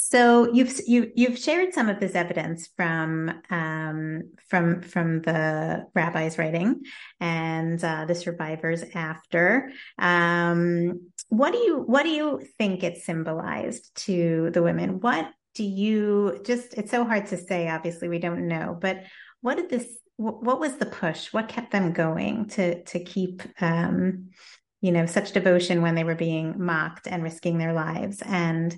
so 0.01 0.51
you've 0.55 0.81
you, 0.87 1.13
you've 1.17 1.39
shared 1.39 1.75
some 1.75 1.91
of 1.91 2.01
this 2.01 2.15
evidence 2.15 2.69
from 2.77 3.43
um, 3.51 4.31
from 4.49 4.81
from 4.81 5.21
the 5.21 5.87
rabbi's 5.95 6.39
writing 6.39 6.83
and 7.21 7.83
uh, 7.85 8.07
the 8.07 8.15
survivors 8.15 8.83
after. 8.95 9.71
Um, 9.99 11.11
what 11.29 11.53
do 11.53 11.59
you 11.59 11.81
what 11.81 12.05
do 12.05 12.09
you 12.09 12.43
think 12.57 12.85
it 12.85 13.03
symbolized 13.03 13.95
to 14.07 14.51
the 14.55 14.63
women? 14.63 15.01
What 15.01 15.31
do 15.55 15.65
you 15.65 16.41
just? 16.43 16.73
It's 16.75 16.91
so 16.91 17.05
hard 17.05 17.27
to 17.27 17.37
say. 17.37 17.69
Obviously, 17.69 18.09
we 18.09 18.19
don't 18.19 18.49
know. 18.49 18.79
But 18.81 19.03
what 19.43 19.57
did 19.57 19.69
this? 19.69 19.89
What 20.17 20.59
was 20.59 20.77
the 20.77 20.87
push? 20.87 21.35
What 21.35 21.49
kept 21.49 21.71
them 21.71 21.93
going 21.93 22.47
to 22.51 22.83
to 22.83 23.01
keep 23.01 23.43
um, 23.61 24.31
you 24.81 24.93
know, 24.93 25.07
such 25.07 25.33
devotion 25.33 25.83
when 25.83 25.95
they 25.95 26.05
were 26.05 26.15
being 26.15 26.55
mocked 26.65 27.07
and 27.07 27.23
risking 27.23 27.59
their 27.59 27.73
lives 27.73 28.23
and 28.25 28.77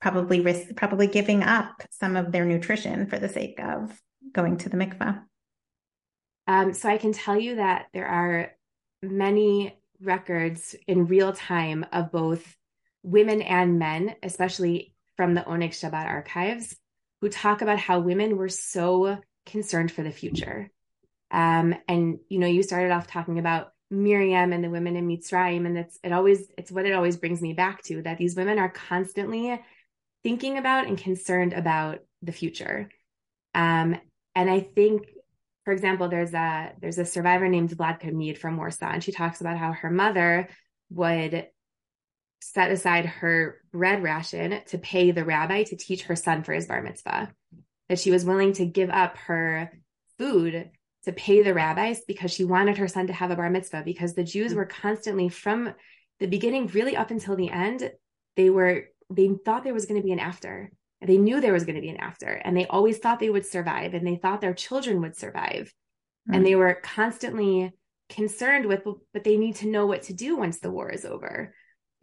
probably 0.00 0.40
risk, 0.40 0.74
probably 0.76 1.06
giving 1.06 1.42
up 1.42 1.82
some 1.90 2.16
of 2.16 2.30
their 2.32 2.44
nutrition 2.44 3.06
for 3.06 3.18
the 3.18 3.28
sake 3.28 3.58
of 3.60 3.98
going 4.32 4.58
to 4.58 4.68
the 4.68 4.76
mikvah. 4.76 5.22
Um, 6.46 6.72
so 6.72 6.88
I 6.88 6.98
can 6.98 7.12
tell 7.12 7.38
you 7.38 7.56
that 7.56 7.86
there 7.92 8.06
are 8.06 8.52
many 9.02 9.76
records 10.00 10.74
in 10.86 11.06
real 11.06 11.32
time 11.32 11.84
of 11.92 12.12
both 12.12 12.56
women 13.02 13.42
and 13.42 13.78
men, 13.78 14.14
especially 14.22 14.94
from 15.16 15.34
the 15.34 15.40
Oneg 15.42 15.70
Shabbat 15.70 16.06
archives, 16.06 16.76
who 17.20 17.28
talk 17.28 17.62
about 17.62 17.78
how 17.78 17.98
women 17.98 18.36
were 18.36 18.48
so 18.48 19.18
concerned 19.46 19.90
for 19.90 20.02
the 20.02 20.12
future. 20.12 20.70
Um, 21.30 21.74
and 21.88 22.18
you 22.28 22.38
know, 22.38 22.46
you 22.46 22.62
started 22.62 22.92
off 22.92 23.06
talking 23.06 23.38
about 23.38 23.72
Miriam 23.90 24.52
and 24.52 24.62
the 24.62 24.70
women 24.70 24.96
in 24.96 25.08
Mitzrayim. 25.08 25.66
And 25.66 25.78
it's 25.78 25.98
it 26.02 26.12
always 26.12 26.48
it's 26.56 26.70
what 26.70 26.86
it 26.86 26.92
always 26.92 27.16
brings 27.16 27.40
me 27.40 27.52
back 27.52 27.82
to 27.84 28.02
that 28.02 28.18
these 28.18 28.36
women 28.36 28.58
are 28.58 28.68
constantly 28.68 29.60
thinking 30.22 30.58
about 30.58 30.86
and 30.86 30.98
concerned 30.98 31.52
about 31.52 32.00
the 32.22 32.32
future. 32.32 32.90
Um, 33.54 33.96
and 34.34 34.50
I 34.50 34.60
think, 34.60 35.08
for 35.64 35.72
example, 35.72 36.08
there's 36.08 36.34
a 36.34 36.72
there's 36.80 36.98
a 36.98 37.04
survivor 37.04 37.48
named 37.48 37.70
Vladka 37.70 38.12
Meed 38.12 38.38
from 38.38 38.56
Warsaw, 38.56 38.90
and 38.90 39.04
she 39.04 39.12
talks 39.12 39.40
about 39.40 39.58
how 39.58 39.72
her 39.72 39.90
mother 39.90 40.48
would 40.90 41.46
set 42.40 42.70
aside 42.70 43.04
her 43.04 43.60
bread 43.72 44.02
ration 44.02 44.60
to 44.66 44.78
pay 44.78 45.10
the 45.10 45.24
rabbi 45.24 45.64
to 45.64 45.76
teach 45.76 46.04
her 46.04 46.16
son 46.16 46.42
for 46.42 46.52
his 46.52 46.66
bar 46.66 46.82
mitzvah. 46.82 47.32
That 47.88 47.98
she 47.98 48.10
was 48.10 48.24
willing 48.24 48.52
to 48.54 48.66
give 48.66 48.90
up 48.90 49.16
her 49.18 49.72
food 50.18 50.70
to 51.04 51.12
pay 51.12 51.42
the 51.42 51.54
rabbis 51.54 52.02
because 52.06 52.30
she 52.32 52.44
wanted 52.44 52.76
her 52.78 52.88
son 52.88 53.06
to 53.06 53.12
have 53.12 53.30
a 53.30 53.36
bar 53.36 53.50
mitzvah 53.50 53.82
because 53.84 54.14
the 54.14 54.24
Jews 54.24 54.54
were 54.54 54.66
constantly 54.66 55.28
from 55.28 55.72
the 56.20 56.26
beginning 56.26 56.66
really 56.68 56.96
up 56.96 57.10
until 57.10 57.36
the 57.36 57.50
end 57.50 57.90
they 58.36 58.50
were 58.50 58.86
they 59.10 59.30
thought 59.44 59.64
there 59.64 59.74
was 59.74 59.86
going 59.86 60.00
to 60.00 60.06
be 60.06 60.12
an 60.12 60.18
after. 60.18 60.70
They 61.00 61.16
knew 61.16 61.40
there 61.40 61.52
was 61.52 61.64
going 61.64 61.76
to 61.76 61.80
be 61.80 61.88
an 61.88 61.98
after 61.98 62.28
and 62.28 62.56
they 62.56 62.66
always 62.66 62.98
thought 62.98 63.20
they 63.20 63.30
would 63.30 63.46
survive 63.46 63.94
and 63.94 64.06
they 64.06 64.16
thought 64.16 64.40
their 64.40 64.54
children 64.54 65.00
would 65.00 65.16
survive. 65.16 65.72
Mm-hmm. 66.28 66.34
and 66.34 66.46
they 66.46 66.56
were 66.56 66.74
constantly 66.82 67.72
concerned 68.10 68.66
with 68.66 68.82
but 69.14 69.24
they 69.24 69.36
need 69.36 69.56
to 69.56 69.68
know 69.68 69.86
what 69.86 70.02
to 70.02 70.12
do 70.12 70.36
once 70.36 70.58
the 70.58 70.70
war 70.70 70.90
is 70.90 71.04
over. 71.04 71.54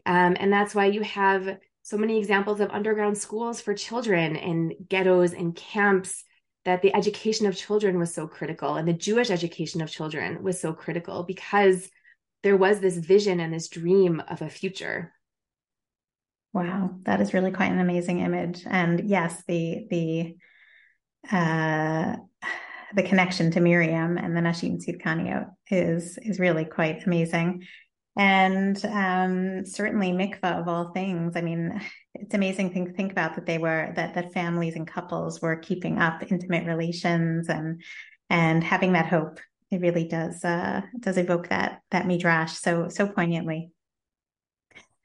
Um, 0.05 0.36
and 0.39 0.51
that's 0.51 0.73
why 0.73 0.86
you 0.86 1.01
have 1.01 1.58
so 1.84 1.97
many 1.97 2.17
examples 2.17 2.60
of 2.60 2.71
underground 2.71 3.17
schools 3.17 3.62
for 3.62 3.75
children 3.75 4.36
and 4.36 4.73
ghettos 4.89 5.34
and 5.34 5.55
camps 5.55 6.23
that 6.65 6.82
the 6.82 6.93
education 6.95 7.45
of 7.45 7.56
children 7.56 7.97
was 7.97 8.13
so 8.13 8.28
critical 8.28 8.75
and 8.75 8.88
the 8.88 8.93
Jewish 8.93 9.30
education 9.30 9.82
of 9.82 9.89
children 9.89 10.43
was 10.43 10.60
so 10.60 10.73
critical 10.73 11.23
because 11.23 11.89
there 12.43 12.58
was 12.58 12.80
this 12.80 12.97
vision 12.97 13.39
and 13.39 13.54
this 13.54 13.69
dream 13.69 14.21
of 14.28 14.41
a 14.41 14.49
future. 14.49 15.13
Wow, 16.54 16.95
that 17.04 17.21
is 17.21 17.34
really 17.34 17.51
quite 17.51 17.71
an 17.71 17.80
amazing 17.80 18.19
image. 18.19 18.63
And 18.65 19.10
yes, 19.10 19.43
the 19.47 19.88
the 19.89 20.38
uh, 21.32 22.15
the 22.95 23.04
connection 23.04 23.51
to 23.51 23.60
Miriam 23.60 24.17
and 24.17 24.36
the 24.36 24.41
Nashim 24.41 24.84
Tzidkaniot 24.84 25.49
is 25.69 26.17
is 26.17 26.39
really 26.39 26.65
quite 26.65 27.06
amazing. 27.06 27.65
And 28.17 28.84
um, 28.86 29.65
certainly 29.65 30.12
mikvah 30.12 30.62
of 30.62 30.67
all 30.67 30.91
things. 30.93 31.36
I 31.36 31.41
mean, 31.41 31.82
it's 32.13 32.34
amazing 32.34 32.73
to 32.73 32.93
think 32.93 33.12
about 33.12 33.36
that 33.36 33.45
they 33.45 33.58
were 33.58 33.91
that 33.95 34.13
that 34.13 34.34
families 34.34 34.75
and 34.75 34.88
couples 34.88 35.41
were 35.41 35.58
keeping 35.58 35.97
up 35.99 36.32
intimate 36.32 36.65
relations 36.65 37.49
and 37.49 37.82
and 38.30 38.63
having 38.63 38.93
that 38.93 39.08
hope. 39.08 39.39
It 39.69 39.82
really 39.82 40.08
does 40.08 40.45
uh, 40.45 40.82
does 40.99 41.17
evoke 41.17 41.49
that 41.49 41.82
that 41.91 42.08
midrash 42.08 42.54
so 42.54 42.88
so 42.88 43.08
poignantly. 43.08 43.71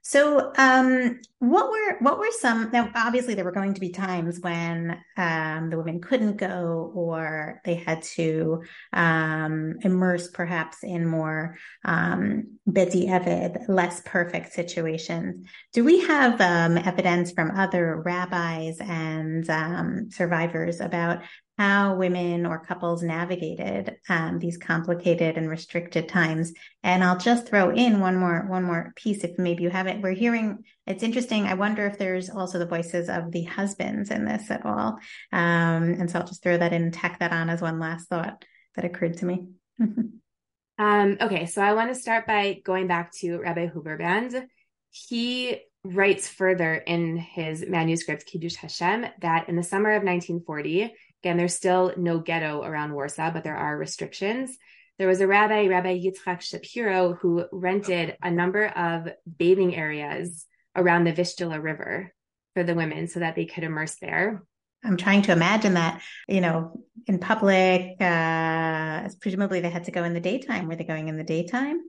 So, 0.02 0.52
um, 0.56 1.20
what 1.40 1.70
were 1.70 1.96
what 2.00 2.18
were 2.18 2.30
some? 2.38 2.70
Now, 2.70 2.90
obviously, 2.94 3.34
there 3.34 3.46
were 3.46 3.50
going 3.50 3.72
to 3.72 3.80
be 3.80 3.88
times 3.88 4.40
when 4.40 4.98
um, 5.16 5.70
the 5.70 5.78
women 5.78 6.02
couldn't 6.02 6.36
go, 6.36 6.92
or 6.94 7.62
they 7.64 7.76
had 7.76 8.02
to 8.02 8.62
um, 8.92 9.76
immerse, 9.80 10.28
perhaps, 10.28 10.82
in 10.82 11.06
more 11.06 11.56
um, 11.82 12.58
b'di'evid, 12.68 13.68
less 13.68 14.02
perfect 14.04 14.52
situations. 14.52 15.46
Do 15.72 15.82
we 15.82 16.00
have 16.02 16.38
um, 16.42 16.76
evidence 16.76 17.32
from 17.32 17.52
other 17.52 18.02
rabbis 18.04 18.76
and 18.78 19.48
um, 19.48 20.10
survivors 20.10 20.80
about 20.80 21.22
how 21.60 21.94
women 21.94 22.46
or 22.46 22.58
couples 22.58 23.02
navigated 23.02 23.96
um, 24.08 24.38
these 24.38 24.56
complicated 24.56 25.36
and 25.36 25.46
restricted 25.50 26.08
times. 26.08 26.54
And 26.82 27.04
I'll 27.04 27.18
just 27.18 27.46
throw 27.46 27.68
in 27.68 28.00
one 28.00 28.16
more 28.16 28.46
one 28.48 28.64
more 28.64 28.94
piece 28.96 29.24
if 29.24 29.38
maybe 29.38 29.64
you 29.64 29.68
haven't. 29.68 30.00
We're 30.00 30.12
hearing 30.12 30.64
it's 30.86 31.02
interesting. 31.02 31.29
I 31.32 31.54
wonder 31.54 31.86
if 31.86 31.98
there's 31.98 32.30
also 32.30 32.58
the 32.58 32.66
voices 32.66 33.08
of 33.08 33.30
the 33.30 33.44
husbands 33.44 34.10
in 34.10 34.24
this 34.24 34.50
at 34.50 34.64
all. 34.64 34.98
Um, 35.32 35.94
and 35.94 36.10
so 36.10 36.18
I'll 36.18 36.26
just 36.26 36.42
throw 36.42 36.56
that 36.56 36.72
in 36.72 36.82
and 36.82 36.92
tack 36.92 37.18
that 37.20 37.32
on 37.32 37.48
as 37.48 37.62
one 37.62 37.78
last 37.78 38.08
thought 38.08 38.44
that 38.76 38.84
occurred 38.84 39.18
to 39.18 39.26
me. 39.26 39.46
um, 39.80 41.16
okay, 41.20 41.46
so 41.46 41.62
I 41.62 41.74
want 41.74 41.92
to 41.92 42.00
start 42.00 42.26
by 42.26 42.60
going 42.64 42.86
back 42.86 43.12
to 43.18 43.38
Rabbi 43.38 43.68
Huberband. 43.68 44.42
He 44.90 45.60
writes 45.84 46.28
further 46.28 46.74
in 46.74 47.16
his 47.16 47.64
manuscript 47.66 48.26
Kiddush 48.26 48.56
Hashem 48.56 49.06
that 49.20 49.48
in 49.48 49.56
the 49.56 49.62
summer 49.62 49.90
of 49.90 50.02
1940 50.02 50.94
Again, 51.22 51.36
there's 51.36 51.54
still 51.54 51.92
no 51.96 52.18
ghetto 52.18 52.62
around 52.62 52.94
Warsaw, 52.94 53.30
but 53.30 53.44
there 53.44 53.56
are 53.56 53.76
restrictions. 53.76 54.56
There 54.98 55.08
was 55.08 55.20
a 55.20 55.26
rabbi, 55.26 55.66
Rabbi 55.66 55.98
Yitzchak 55.98 56.40
Shapiro, 56.40 57.14
who 57.14 57.44
rented 57.52 58.16
a 58.22 58.30
number 58.30 58.66
of 58.66 59.08
bathing 59.38 59.74
areas 59.74 60.46
around 60.76 61.04
the 61.04 61.12
Vistula 61.12 61.60
River 61.60 62.12
for 62.54 62.62
the 62.62 62.74
women 62.74 63.08
so 63.08 63.20
that 63.20 63.36
they 63.36 63.46
could 63.46 63.64
immerse 63.64 63.96
there. 64.00 64.42
I'm 64.82 64.96
trying 64.96 65.22
to 65.22 65.32
imagine 65.32 65.74
that, 65.74 66.00
you 66.26 66.40
know, 66.40 66.84
in 67.06 67.18
public, 67.18 68.00
uh, 68.00 69.08
presumably 69.20 69.60
they 69.60 69.68
had 69.68 69.84
to 69.84 69.90
go 69.90 70.04
in 70.04 70.14
the 70.14 70.20
daytime. 70.20 70.68
Were 70.68 70.76
they 70.76 70.84
going 70.84 71.08
in 71.08 71.18
the 71.18 71.24
daytime? 71.24 71.82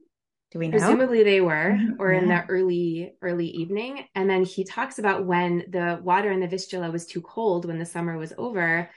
Do 0.52 0.60
we 0.60 0.68
know? 0.68 0.78
Presumably 0.78 1.24
they 1.24 1.40
were, 1.40 1.78
mm-hmm. 1.80 2.02
or 2.02 2.12
yeah. 2.12 2.20
in 2.20 2.28
the 2.28 2.46
early, 2.48 3.14
early 3.22 3.48
evening. 3.48 4.06
And 4.14 4.30
then 4.30 4.44
he 4.44 4.66
talks 4.66 5.00
about 5.00 5.26
when 5.26 5.64
the 5.70 6.00
water 6.04 6.32
in 6.32 6.42
the 6.42 6.48
Vistula 6.48 6.92
was 6.92 7.06
too 7.06 7.22
cold, 7.22 7.66
when 7.66 7.80
the 7.80 7.86
summer 7.86 8.18
was 8.18 8.34
over, 8.38 8.90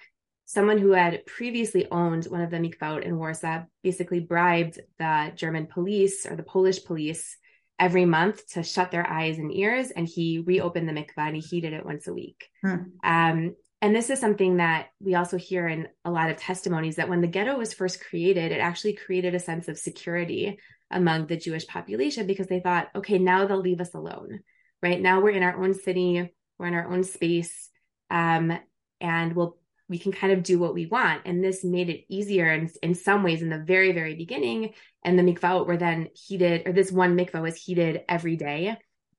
someone 0.46 0.78
who 0.78 0.90
had 0.90 1.24
previously 1.26 1.88
owned 1.90 2.24
one 2.24 2.40
of 2.40 2.50
the 2.50 2.58
mikvaot 2.58 3.02
in 3.02 3.16
Warsaw 3.16 3.62
basically 3.84 4.20
bribed 4.20 4.80
the 4.98 5.32
German 5.36 5.66
police 5.66 6.26
or 6.26 6.34
the 6.34 6.42
Polish 6.42 6.84
police 6.84 7.36
every 7.78 8.04
month 8.04 8.46
to 8.52 8.62
shut 8.62 8.90
their 8.90 9.08
eyes 9.08 9.38
and 9.38 9.52
ears, 9.52 9.90
and 9.90 10.06
he 10.06 10.42
reopened 10.46 10.88
the 10.88 10.92
mikvah 10.92 11.26
and 11.26 11.37
he 11.37 11.42
heated 11.42 11.72
it 11.72 11.84
once 11.84 12.06
a 12.06 12.14
week. 12.14 12.48
Hmm. 12.62 12.76
Um, 13.02 13.56
and 13.82 13.94
this 13.94 14.08
is 14.08 14.18
something 14.18 14.56
that 14.56 14.87
we 14.98 15.14
also 15.14 15.37
hear 15.37 15.68
in 15.68 15.88
a 16.04 16.10
lot 16.10 16.30
of 16.30 16.38
testimonies 16.38 16.96
that 16.96 17.08
when 17.08 17.20
the 17.20 17.26
ghetto 17.26 17.58
was 17.58 17.74
first 17.74 18.02
created, 18.02 18.50
it 18.50 18.60
actually 18.60 18.94
created 18.94 19.34
a 19.34 19.38
sense 19.40 19.68
of 19.68 19.78
security 19.78 20.58
among 20.90 21.26
the 21.26 21.37
Jewish 21.37 21.66
population 21.66 22.26
because 22.26 22.46
they 22.46 22.60
thought, 22.60 22.88
okay, 22.94 23.18
now 23.18 23.46
they'll 23.46 23.60
leave 23.60 23.80
us 23.80 23.92
alone, 23.92 24.40
right? 24.82 25.00
Now 25.00 25.20
we're 25.20 25.30
in 25.30 25.42
our 25.42 25.62
own 25.62 25.74
city, 25.74 26.32
we're 26.58 26.68
in 26.68 26.74
our 26.74 26.90
own 26.90 27.04
space, 27.04 27.68
um, 28.10 28.58
and 29.00 29.34
we'll 29.34 29.58
we 29.88 29.98
can 29.98 30.12
kind 30.12 30.32
of 30.32 30.42
do 30.42 30.58
what 30.58 30.74
we 30.74 30.86
want. 30.86 31.22
And 31.24 31.42
this 31.42 31.62
made 31.64 31.90
it 31.90 32.04
easier 32.08 32.50
in, 32.52 32.70
in 32.82 32.94
some 32.94 33.22
ways 33.22 33.42
in 33.42 33.50
the 33.50 33.58
very, 33.58 33.92
very 33.92 34.14
beginning. 34.14 34.72
And 35.04 35.18
the 35.18 35.22
mikvaot 35.22 35.66
were 35.66 35.76
then 35.76 36.08
heated, 36.14 36.66
or 36.66 36.72
this 36.72 36.90
one 36.90 37.16
mikvah 37.16 37.42
was 37.42 37.56
heated 37.56 38.02
every 38.08 38.36
day. 38.36 38.76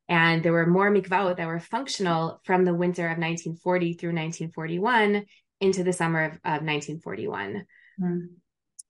And 0.07 0.43
there 0.43 0.51
were 0.51 0.65
more 0.65 0.91
mikvaot 0.91 1.37
that 1.37 1.47
were 1.47 1.59
functional 1.59 2.41
from 2.43 2.65
the 2.65 2.73
winter 2.73 3.05
of 3.05 3.17
1940 3.17 3.93
through 3.93 4.09
1941 4.09 5.25
into 5.61 5.83
the 5.83 5.93
summer 5.93 6.25
of, 6.25 6.33
of 6.33 6.63
1941. 6.63 7.65
Mm. 8.01 8.27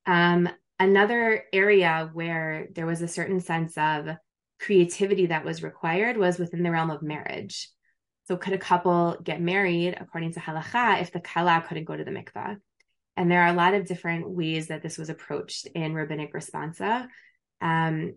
Um, 0.05 0.49
another 0.79 1.43
area 1.53 2.09
where 2.13 2.67
there 2.73 2.85
was 2.85 3.01
a 3.01 3.07
certain 3.07 3.39
sense 3.39 3.77
of 3.77 4.07
creativity 4.59 5.27
that 5.27 5.45
was 5.45 5.63
required 5.63 6.17
was 6.17 6.39
within 6.39 6.63
the 6.63 6.71
realm 6.71 6.89
of 6.89 7.01
marriage. 7.01 7.69
So 8.27 8.37
could 8.37 8.53
a 8.53 8.57
couple 8.57 9.17
get 9.23 9.39
married 9.39 9.95
according 9.99 10.33
to 10.33 10.39
halacha 10.39 11.01
if 11.01 11.11
the 11.11 11.19
kala 11.19 11.63
couldn't 11.67 11.85
go 11.85 11.95
to 11.95 12.03
the 12.03 12.11
mikvah? 12.11 12.57
And 13.17 13.31
there 13.31 13.43
are 13.43 13.53
a 13.53 13.53
lot 13.53 13.73
of 13.73 13.85
different 13.85 14.29
ways 14.29 14.67
that 14.67 14.81
this 14.81 14.97
was 14.97 15.09
approached 15.09 15.67
in 15.67 15.93
rabbinic 15.93 16.33
responsa. 16.33 17.07
Um, 17.61 18.15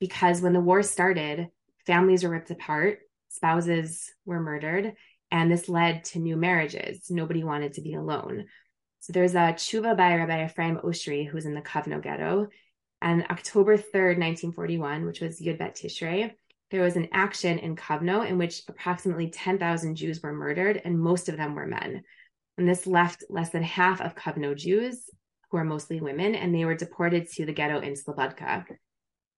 because 0.00 0.40
when 0.40 0.52
the 0.52 0.60
war 0.60 0.82
started, 0.82 1.48
families 1.86 2.24
were 2.24 2.30
ripped 2.30 2.50
apart, 2.50 2.98
spouses 3.28 4.12
were 4.24 4.40
murdered, 4.40 4.94
and 5.30 5.50
this 5.50 5.68
led 5.68 6.04
to 6.04 6.18
new 6.18 6.36
marriages. 6.36 7.10
Nobody 7.10 7.44
wanted 7.44 7.74
to 7.74 7.80
be 7.80 7.94
alone. 7.94 8.46
So 9.00 9.12
there's 9.12 9.34
a 9.34 9.54
tshuva 9.54 9.96
by 9.96 10.16
Rabbi 10.16 10.44
Ephraim 10.44 10.78
Oshry, 10.84 11.26
who's 11.26 11.46
in 11.46 11.54
the 11.54 11.62
Kovno 11.62 12.02
ghetto. 12.02 12.48
And 13.00 13.24
October 13.30 13.76
3rd, 13.76 14.18
1941, 14.18 15.06
which 15.06 15.20
was 15.20 15.40
Yud 15.40 15.58
Bet 15.58 15.76
Tishrei, 15.76 16.32
there 16.70 16.82
was 16.82 16.96
an 16.96 17.08
action 17.12 17.58
in 17.58 17.76
Kovno 17.76 18.26
in 18.26 18.38
which 18.38 18.62
approximately 18.68 19.30
10,000 19.30 19.94
Jews 19.94 20.22
were 20.22 20.32
murdered, 20.32 20.80
and 20.84 20.98
most 20.98 21.28
of 21.28 21.36
them 21.36 21.54
were 21.54 21.66
men. 21.66 22.02
And 22.58 22.68
this 22.68 22.86
left 22.86 23.24
less 23.30 23.50
than 23.50 23.62
half 23.62 24.00
of 24.00 24.14
Kovno 24.14 24.56
Jews, 24.56 25.08
who 25.50 25.56
are 25.56 25.64
mostly 25.64 26.00
women, 26.00 26.34
and 26.34 26.54
they 26.54 26.64
were 26.64 26.74
deported 26.74 27.28
to 27.32 27.46
the 27.46 27.52
ghetto 27.52 27.80
in 27.80 27.94
Slobodka. 27.94 28.66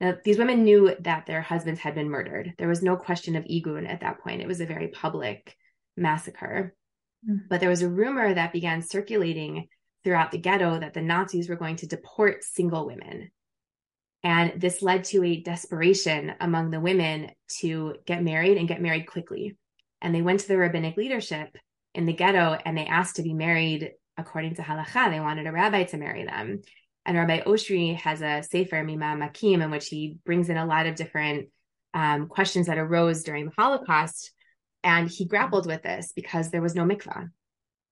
Now, 0.01 0.16
these 0.25 0.38
women 0.38 0.64
knew 0.64 0.97
that 1.01 1.27
their 1.27 1.43
husbands 1.43 1.81
had 1.81 1.95
been 1.95 2.09
murdered. 2.09 2.55
There 2.59 2.69
was 2.69 2.83
no 2.83 2.97
question 2.97 3.37
of 3.37 3.45
igun 3.45 3.88
at 3.88 4.01
that 4.01 4.21
point. 4.21 4.40
It 4.40 4.49
was 4.49 4.61
a 4.61 4.66
very 4.66 4.88
public 4.88 5.55
massacre. 5.97 6.75
Mm-hmm. 7.29 7.47
But 7.51 7.61
there 7.61 7.69
was 7.69 7.83
a 7.83 7.88
rumor 7.88 8.33
that 8.33 8.53
began 8.53 8.81
circulating 8.81 9.69
throughout 10.03 10.31
the 10.31 10.38
ghetto 10.38 10.81
that 10.81 10.95
the 10.95 11.03
Nazis 11.03 11.49
were 11.49 11.57
going 11.57 11.77
to 11.77 11.87
deport 11.87 12.43
single 12.45 12.87
women. 12.87 13.31
And 14.22 14.61
this 14.61 14.83
led 14.83 15.04
to 15.04 15.24
a 15.24 15.40
desperation 15.40 16.35
among 16.40 16.70
the 16.70 16.80
women 16.80 17.30
to 17.61 17.94
get 18.06 18.22
married 18.22 18.59
and 18.59 18.68
get 18.68 18.83
married 18.83 19.06
quickly. 19.06 19.56
And 20.02 20.14
they 20.14 20.22
went 20.22 20.40
to 20.40 20.48
the 20.48 20.59
rabbinic 20.59 20.96
leadership 20.96 21.56
in 21.94 22.06
the 22.06 22.12
ghetto 22.12 22.59
and 22.64 22.76
they 22.76 22.87
asked 22.87 23.16
to 23.16 23.22
be 23.22 23.33
married 23.33 23.92
according 24.16 24.56
to 24.56 24.62
halacha. 24.62 25.11
They 25.11 25.20
wanted 25.20 25.46
a 25.46 25.52
rabbi 25.52 25.85
to 25.85 25.96
marry 25.96 26.24
them. 26.24 26.61
And 27.06 27.16
Rabbi 27.16 27.40
Oshry 27.40 27.96
has 27.96 28.20
a 28.20 28.42
Sefer 28.42 28.85
Mima'amakim 28.85 29.62
in 29.62 29.70
which 29.70 29.88
he 29.88 30.18
brings 30.26 30.50
in 30.50 30.59
a 30.59 30.66
lot 30.66 30.87
of 30.87 30.96
different 30.96 31.48
um, 31.94 32.28
questions 32.28 32.66
that 32.66 32.78
arose 32.78 33.24
during 33.24 33.46
the 33.46 33.52
Holocaust. 33.56 34.33
And 34.85 35.09
he 35.09 35.24
grappled 35.24 35.66
with 35.66 35.83
this 35.83 36.12
because 36.14 36.50
there 36.50 36.62
was 36.62 36.74
no 36.74 36.85
mikvah 36.85 37.30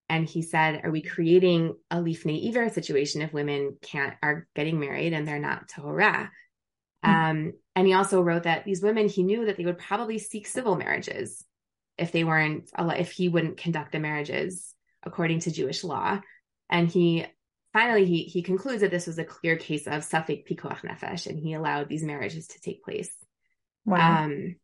and 0.09 0.29
he 0.29 0.43
said, 0.43 0.81
"Are 0.85 0.91
we 0.91 1.03
creating 1.03 1.77
a 1.91 1.97
lifnei 1.97 2.49
iver 2.49 2.69
situation 2.69 3.23
if 3.23 3.33
women 3.33 3.77
can't 3.83 4.15
are 4.23 4.47
getting 4.55 4.81
married 4.81 5.13
and 5.13 5.27
they're 5.27 5.39
not 5.39 5.69
tahora?" 5.69 6.31
Mm-hmm. 7.05 7.11
Um, 7.11 7.53
and 7.77 7.87
he 7.87 7.93
also 7.93 8.21
wrote 8.21 8.45
that 8.45 8.65
these 8.65 8.83
women 8.83 9.09
he 9.09 9.23
knew 9.23 9.47
that 9.47 9.57
they 9.57 9.65
would 9.65 9.79
probably 9.79 10.19
seek 10.19 10.47
civil 10.47 10.77
marriages 10.77 11.45
if 11.97 12.13
they 12.13 12.25
weren't 12.25 12.71
if 12.77 13.13
he 13.13 13.29
wouldn't 13.29 13.59
conduct 13.59 13.93
the 13.93 13.99
marriages 13.99 14.75
according 15.03 15.41
to 15.41 15.53
Jewish 15.53 15.85
law. 15.85 16.21
And 16.71 16.89
he 16.89 17.27
finally 17.73 18.05
he 18.05 18.23
he 18.25 18.43
concludes 18.43 18.81
that 18.81 18.91
this 18.91 19.07
was 19.07 19.19
a 19.19 19.25
clear 19.25 19.57
case 19.57 19.87
of 19.87 20.07
safek 20.07 20.47
pikuach 20.49 20.81
nefesh, 20.81 21.27
and 21.27 21.39
he 21.39 21.55
allowed 21.55 21.89
these 21.89 22.03
marriages 22.03 22.49
to 22.49 22.61
take 22.61 22.83
place. 22.83 23.11
Wow. 23.85 24.25
Um, 24.25 24.57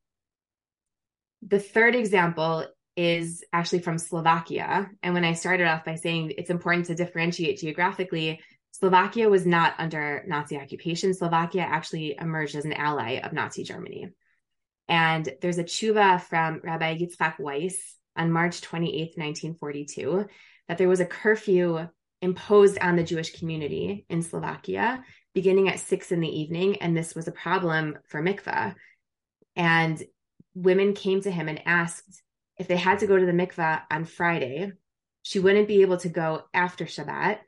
the 1.46 1.60
third 1.60 1.94
example 1.94 2.66
is 2.96 3.44
actually 3.52 3.80
from 3.80 3.98
Slovakia. 3.98 4.90
And 5.02 5.14
when 5.14 5.24
I 5.24 5.32
started 5.32 5.66
off 5.66 5.84
by 5.84 5.96
saying 5.96 6.34
it's 6.38 6.50
important 6.50 6.86
to 6.86 6.94
differentiate 6.94 7.58
geographically, 7.58 8.40
Slovakia 8.70 9.28
was 9.28 9.46
not 9.46 9.74
under 9.78 10.24
Nazi 10.26 10.56
occupation. 10.56 11.14
Slovakia 11.14 11.62
actually 11.62 12.16
emerged 12.20 12.56
as 12.56 12.64
an 12.64 12.72
ally 12.72 13.20
of 13.20 13.32
Nazi 13.32 13.62
Germany. 13.62 14.08
And 14.88 15.28
there's 15.40 15.58
a 15.58 15.64
tshuva 15.64 16.20
from 16.22 16.60
Rabbi 16.62 16.98
Yitzchak 16.98 17.38
Weiss 17.38 17.96
on 18.16 18.32
March 18.32 18.60
28, 18.60 19.16
1942, 19.16 20.26
that 20.68 20.78
there 20.78 20.88
was 20.88 21.00
a 21.00 21.06
curfew 21.06 21.88
imposed 22.20 22.78
on 22.78 22.96
the 22.96 23.04
Jewish 23.04 23.38
community 23.38 24.06
in 24.08 24.22
Slovakia 24.22 25.04
beginning 25.34 25.68
at 25.68 25.80
six 25.80 26.12
in 26.12 26.20
the 26.20 26.40
evening. 26.40 26.76
And 26.76 26.96
this 26.96 27.14
was 27.14 27.28
a 27.28 27.32
problem 27.32 27.98
for 28.08 28.22
mikvah. 28.22 28.74
And 29.56 30.02
women 30.54 30.94
came 30.94 31.20
to 31.22 31.30
him 31.30 31.48
and 31.48 31.60
asked 31.66 32.22
if 32.58 32.68
they 32.68 32.76
had 32.76 33.00
to 33.00 33.06
go 33.06 33.18
to 33.18 33.26
the 33.26 33.32
mikvah 33.32 33.82
on 33.90 34.04
Friday, 34.04 34.72
she 35.22 35.38
wouldn't 35.38 35.68
be 35.68 35.82
able 35.82 35.96
to 35.98 36.08
go 36.08 36.42
after 36.52 36.84
Shabbat. 36.84 37.38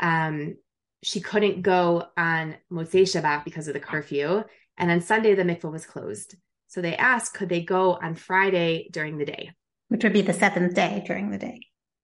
Um, 0.00 0.56
she 1.02 1.20
couldn't 1.20 1.62
go 1.62 2.06
on 2.16 2.56
Motzei 2.70 3.02
Shabbat 3.02 3.44
because 3.44 3.68
of 3.68 3.74
the 3.74 3.80
curfew, 3.80 4.44
And 4.76 4.90
on 4.90 5.00
Sunday, 5.00 5.34
the 5.34 5.42
mikvah 5.42 5.70
was 5.70 5.86
closed. 5.86 6.36
So 6.68 6.80
they 6.80 6.96
asked, 6.96 7.34
could 7.34 7.48
they 7.48 7.62
go 7.62 7.94
on 7.94 8.14
Friday 8.14 8.88
during 8.90 9.18
the 9.18 9.24
day? 9.24 9.52
Which 9.88 10.04
would 10.04 10.12
be 10.12 10.22
the 10.22 10.32
seventh 10.32 10.74
day 10.74 11.02
during 11.06 11.30
the 11.30 11.38
day. 11.38 11.60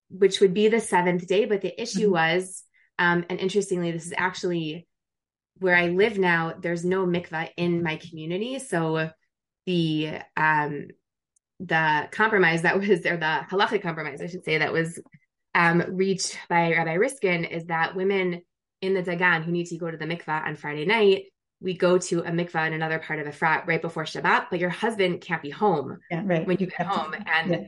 Which 0.09 0.39
would 0.39 0.53
be 0.53 0.67
the 0.67 0.79
seventh 0.79 1.27
day. 1.27 1.45
But 1.45 1.61
the 1.61 1.81
issue 1.81 2.11
mm-hmm. 2.11 2.11
was, 2.11 2.63
um, 2.99 3.25
and 3.29 3.39
interestingly, 3.39 3.91
this 3.91 4.05
is 4.05 4.13
actually 4.15 4.87
where 5.57 5.75
I 5.75 5.87
live 5.87 6.17
now, 6.17 6.53
there's 6.57 6.85
no 6.85 7.05
mikvah 7.05 7.49
in 7.57 7.83
my 7.83 7.97
community. 7.97 8.59
So 8.59 9.09
the 9.65 10.19
um, 10.37 10.87
the 11.59 12.07
compromise 12.11 12.61
that 12.63 12.79
was, 12.79 13.05
or 13.05 13.17
the 13.17 13.45
halachic 13.49 13.81
compromise, 13.81 14.21
I 14.21 14.27
should 14.27 14.45
say, 14.45 14.57
that 14.57 14.73
was 14.73 14.99
um, 15.55 15.83
reached 15.89 16.37
by 16.47 16.71
Rabbi 16.71 16.93
Riskin 16.93 17.45
is 17.45 17.65
that 17.65 17.95
women 17.95 18.41
in 18.81 18.93
the 18.93 19.03
Dagan 19.03 19.43
who 19.43 19.51
need 19.51 19.67
to 19.67 19.77
go 19.77 19.89
to 19.91 19.97
the 19.97 20.05
mikvah 20.05 20.45
on 20.45 20.55
Friday 20.55 20.85
night, 20.85 21.23
we 21.61 21.73
go 21.75 21.97
to 21.97 22.19
a 22.19 22.31
mikvah 22.31 22.67
in 22.67 22.73
another 22.73 22.99
part 22.99 23.19
of 23.19 23.27
Efrat 23.27 23.67
right 23.67 23.81
before 23.81 24.05
Shabbat, 24.05 24.47
but 24.49 24.59
your 24.59 24.69
husband 24.69 25.21
can't 25.21 25.41
be 25.41 25.49
home 25.49 25.99
yeah, 26.09 26.21
right. 26.23 26.47
when 26.47 26.57
you, 26.59 26.67
you 26.67 26.71
get 26.71 26.87
home. 26.87 27.13
And 27.13 27.51
yeah. 27.51 27.67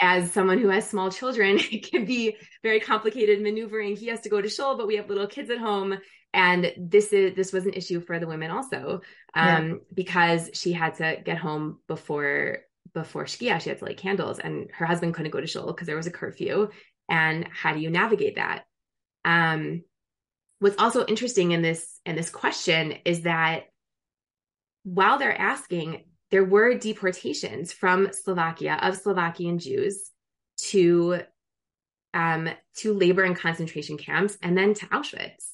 as 0.00 0.32
someone 0.32 0.58
who 0.58 0.68
has 0.68 0.88
small 0.88 1.10
children, 1.10 1.58
it 1.72 1.90
can 1.90 2.04
be 2.04 2.36
very 2.62 2.78
complicated 2.78 3.42
maneuvering. 3.42 3.96
He 3.96 4.06
has 4.06 4.20
to 4.22 4.28
go 4.28 4.40
to 4.40 4.48
shul, 4.48 4.76
but 4.76 4.86
we 4.86 4.96
have 4.96 5.08
little 5.08 5.26
kids 5.26 5.50
at 5.50 5.58
home. 5.58 5.98
And 6.32 6.72
this 6.76 7.12
is 7.12 7.34
this 7.34 7.52
was 7.52 7.64
an 7.64 7.74
issue 7.74 8.00
for 8.00 8.18
the 8.18 8.26
women 8.26 8.50
also, 8.50 9.02
um, 9.34 9.68
yeah. 9.68 9.74
because 9.92 10.50
she 10.52 10.72
had 10.72 10.96
to 10.96 11.16
get 11.24 11.38
home 11.38 11.78
before 11.86 12.58
before 12.94 13.24
Shkia. 13.24 13.60
She 13.60 13.68
had 13.68 13.78
to 13.78 13.84
light 13.84 13.98
candles, 13.98 14.38
and 14.38 14.70
her 14.72 14.86
husband 14.86 15.14
couldn't 15.14 15.32
go 15.32 15.40
to 15.40 15.46
shul 15.46 15.66
because 15.66 15.86
there 15.86 15.96
was 15.96 16.06
a 16.06 16.12
curfew. 16.12 16.70
And 17.08 17.46
how 17.52 17.74
do 17.74 17.80
you 17.80 17.90
navigate 17.90 18.36
that? 18.36 18.64
Um, 19.24 19.82
what's 20.60 20.78
also 20.78 21.04
interesting 21.04 21.52
in 21.52 21.62
this 21.62 22.00
in 22.06 22.16
this 22.16 22.30
question 22.30 22.94
is 23.04 23.22
that 23.22 23.64
while 24.84 25.18
they're 25.18 25.38
asking 25.38 26.04
there 26.30 26.44
were 26.44 26.74
deportations 26.74 27.72
from 27.72 28.08
Slovakia 28.12 28.78
of 28.82 28.96
Slovakian 28.96 29.58
Jews 29.58 30.10
to 30.56 31.20
um, 32.12 32.48
to 32.76 32.94
labor 32.94 33.22
and 33.24 33.36
concentration 33.36 33.98
camps 33.98 34.38
and 34.42 34.56
then 34.56 34.74
to 34.74 34.86
Auschwitz. 34.86 35.44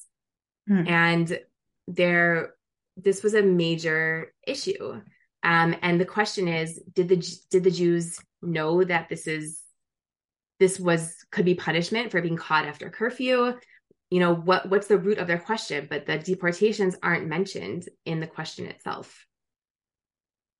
Hmm. 0.67 0.87
And 0.87 1.39
there 1.87 2.53
this 2.97 3.23
was 3.23 3.33
a 3.33 3.41
major 3.41 4.33
issue. 4.45 5.01
Um, 5.43 5.75
and 5.81 5.99
the 5.99 6.05
question 6.05 6.47
is, 6.47 6.79
did 6.93 7.09
the 7.09 7.37
did 7.49 7.63
the 7.63 7.71
Jews 7.71 8.19
know 8.41 8.83
that 8.83 9.09
this 9.09 9.27
is 9.27 9.61
this 10.59 10.79
was 10.79 11.15
could 11.31 11.45
be 11.45 11.55
punishment 11.55 12.11
for 12.11 12.21
being 12.21 12.37
caught 12.37 12.65
after 12.65 12.89
curfew? 12.89 13.53
you 14.11 14.19
know 14.19 14.35
what 14.35 14.69
what's 14.69 14.87
the 14.87 14.97
root 14.97 15.17
of 15.17 15.25
their 15.25 15.39
question? 15.39 15.87
But 15.89 16.05
the 16.05 16.19
deportations 16.19 16.97
aren't 17.01 17.27
mentioned 17.27 17.87
in 18.05 18.19
the 18.19 18.27
question 18.27 18.67
itself. 18.67 19.25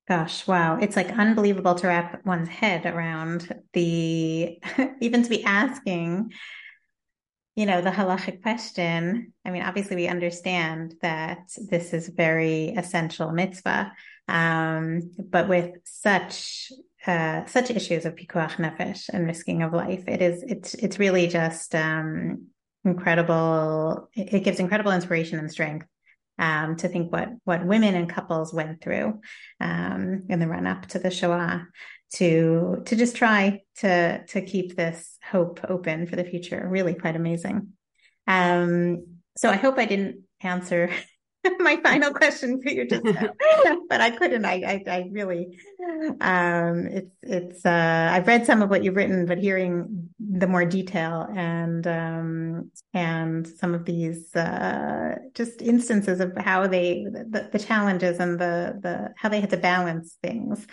Gosh 0.08 0.46
wow. 0.46 0.78
It's 0.80 0.96
like 0.96 1.10
unbelievable 1.10 1.76
to 1.76 1.86
wrap 1.86 2.24
one's 2.24 2.48
head 2.48 2.86
around 2.86 3.54
the 3.74 4.58
even 5.00 5.22
to 5.22 5.28
be 5.28 5.44
asking 5.44 6.32
you 7.54 7.66
know 7.66 7.82
the 7.82 7.90
halachic 7.90 8.40
question. 8.42 9.34
I 9.44 9.50
mean 9.50 9.62
obviously 9.62 9.96
we 9.96 10.08
understand 10.08 10.94
that 11.02 11.50
this 11.70 11.92
is 11.92 12.08
very 12.08 12.70
essential 12.70 13.30
mitzvah 13.32 13.92
um, 14.28 15.12
but 15.18 15.48
with 15.48 15.76
such 15.84 16.72
uh, 17.06 17.44
such 17.46 17.70
issues 17.70 18.04
of 18.04 18.14
pikuach 18.14 18.56
nefesh 18.56 19.08
and 19.08 19.26
risking 19.26 19.62
of 19.62 19.72
life, 19.72 20.04
it 20.06 20.22
is 20.22 20.42
it's 20.42 20.74
it's 20.74 20.98
really 20.98 21.26
just 21.26 21.74
um, 21.74 22.46
incredible 22.84 24.08
it 24.14 24.44
gives 24.44 24.60
incredible 24.60 24.92
inspiration 24.92 25.38
and 25.38 25.50
strength 25.50 25.86
um, 26.38 26.76
to 26.76 26.88
think 26.88 27.12
what 27.12 27.30
what 27.44 27.64
women 27.66 27.94
and 27.94 28.08
couples 28.08 28.52
went 28.52 28.80
through 28.80 29.20
um, 29.60 30.24
in 30.28 30.38
the 30.38 30.48
run 30.48 30.66
up 30.66 30.86
to 30.86 30.98
the 30.98 31.10
Shoah 31.10 31.66
to 32.14 32.82
to 32.86 32.96
just 32.96 33.16
try 33.16 33.60
to 33.76 34.24
to 34.26 34.42
keep 34.42 34.76
this 34.76 35.18
hope 35.24 35.60
open 35.68 36.06
for 36.06 36.16
the 36.16 36.24
future. 36.24 36.66
Really 36.68 36.94
quite 36.94 37.16
amazing. 37.16 37.68
Um, 38.26 39.06
so 39.36 39.50
I 39.50 39.56
hope 39.56 39.78
I 39.78 39.86
didn't 39.86 40.22
answer 40.40 40.90
my 41.58 41.76
final 41.82 42.12
question 42.12 42.60
for 42.62 42.68
you 42.68 42.86
just 42.86 43.04
now, 43.04 43.30
but 43.88 44.00
I 44.00 44.10
couldn't. 44.10 44.44
I, 44.44 44.82
I, 44.86 44.90
I 44.90 45.08
really, 45.10 45.58
um, 46.20 46.86
it's, 46.86 47.16
it's, 47.22 47.66
uh, 47.66 48.10
I've 48.12 48.26
read 48.26 48.46
some 48.46 48.62
of 48.62 48.70
what 48.70 48.84
you've 48.84 48.94
written, 48.94 49.26
but 49.26 49.38
hearing 49.38 50.08
the 50.20 50.46
more 50.46 50.64
detail 50.64 51.26
and, 51.34 51.86
um, 51.86 52.70
and 52.94 53.46
some 53.46 53.74
of 53.74 53.84
these, 53.84 54.34
uh, 54.36 55.16
just 55.34 55.60
instances 55.62 56.20
of 56.20 56.32
how 56.36 56.66
they, 56.66 57.04
the, 57.10 57.48
the 57.50 57.58
challenges 57.58 58.18
and 58.18 58.38
the, 58.38 58.78
the, 58.80 59.12
how 59.16 59.28
they 59.28 59.40
had 59.40 59.50
to 59.50 59.56
balance 59.56 60.16
things, 60.22 60.66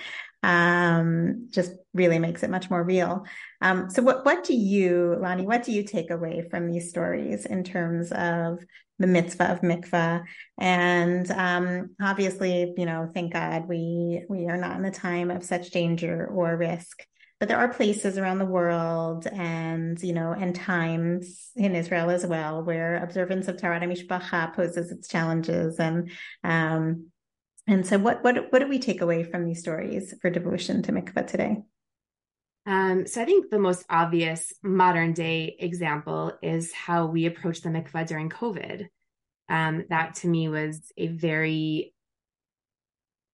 um, 0.44 1.50
just 1.50 1.72
really 1.94 2.20
makes 2.20 2.44
it 2.44 2.50
much 2.50 2.70
more 2.70 2.84
real. 2.84 3.26
Um, 3.62 3.90
so 3.90 4.02
what, 4.02 4.26
what 4.26 4.44
do 4.44 4.54
you, 4.54 5.18
Lani, 5.20 5.44
what 5.44 5.64
do 5.64 5.72
you 5.72 5.84
take 5.84 6.12
away 6.12 6.48
from 6.50 6.72
these 6.72 6.90
stories 6.90 7.46
in 7.46 7.64
terms 7.64 8.12
of 8.12 8.60
the 9.00 9.08
mitzvah 9.08 9.52
of 9.52 9.62
mikvah. 9.62 10.24
And 10.58 11.32
um, 11.32 11.92
obviously, 12.02 12.74
you 12.78 12.86
know, 12.86 13.10
thank 13.14 13.34
God 13.34 13.68
we 13.68 14.24
we 14.30 14.46
are 14.48 14.58
not 14.58 14.78
in 14.78 14.86
a 14.86 14.92
time 14.92 15.32
of 15.32 15.44
such 15.44 15.72
danger 15.72 16.28
or 16.28 16.58
risk. 16.58 17.06
But 17.40 17.48
there 17.48 17.58
are 17.58 17.74
places 17.74 18.18
around 18.18 18.40
the 18.40 18.46
world 18.46 19.26
and, 19.26 20.02
you 20.04 20.12
know, 20.12 20.34
and 20.34 20.54
times 20.54 21.52
in 21.56 21.74
Israel 21.74 22.10
as 22.10 22.26
well 22.26 22.66
where 22.66 23.02
observance 23.02 23.48
of 23.48 23.56
Taharat 23.56 23.82
Mishpacha 23.84 24.54
poses 24.54 24.92
its 24.92 25.08
challenges. 25.08 25.80
And 25.80 26.12
um, 26.44 27.08
and 27.70 27.86
so 27.86 28.00
what 28.00 28.24
what 28.24 28.52
what 28.52 28.60
do 28.60 28.68
we 28.68 28.80
take 28.80 29.02
away 29.02 29.24
from 29.24 29.46
these 29.46 29.60
stories 29.60 30.16
for 30.22 30.32
devotion 30.32 30.82
to 30.84 30.92
mikvah 30.92 31.28
today? 31.28 31.58
Um, 32.66 33.06
so 33.06 33.22
I 33.22 33.26
think 33.26 33.50
the 33.50 33.60
most 33.60 33.86
obvious 33.90 34.52
modern 34.64 35.14
day 35.14 35.56
example 35.60 36.34
is 36.42 36.74
how 36.74 37.06
we 37.06 37.28
approach 37.28 37.62
the 37.62 37.70
mikvah 37.70 38.08
during 38.08 38.30
COVID. 38.30 38.88
Um, 39.50 39.86
that 39.90 40.16
to 40.16 40.28
me 40.28 40.50
was 40.50 40.92
a 40.98 41.08
very 41.08 41.94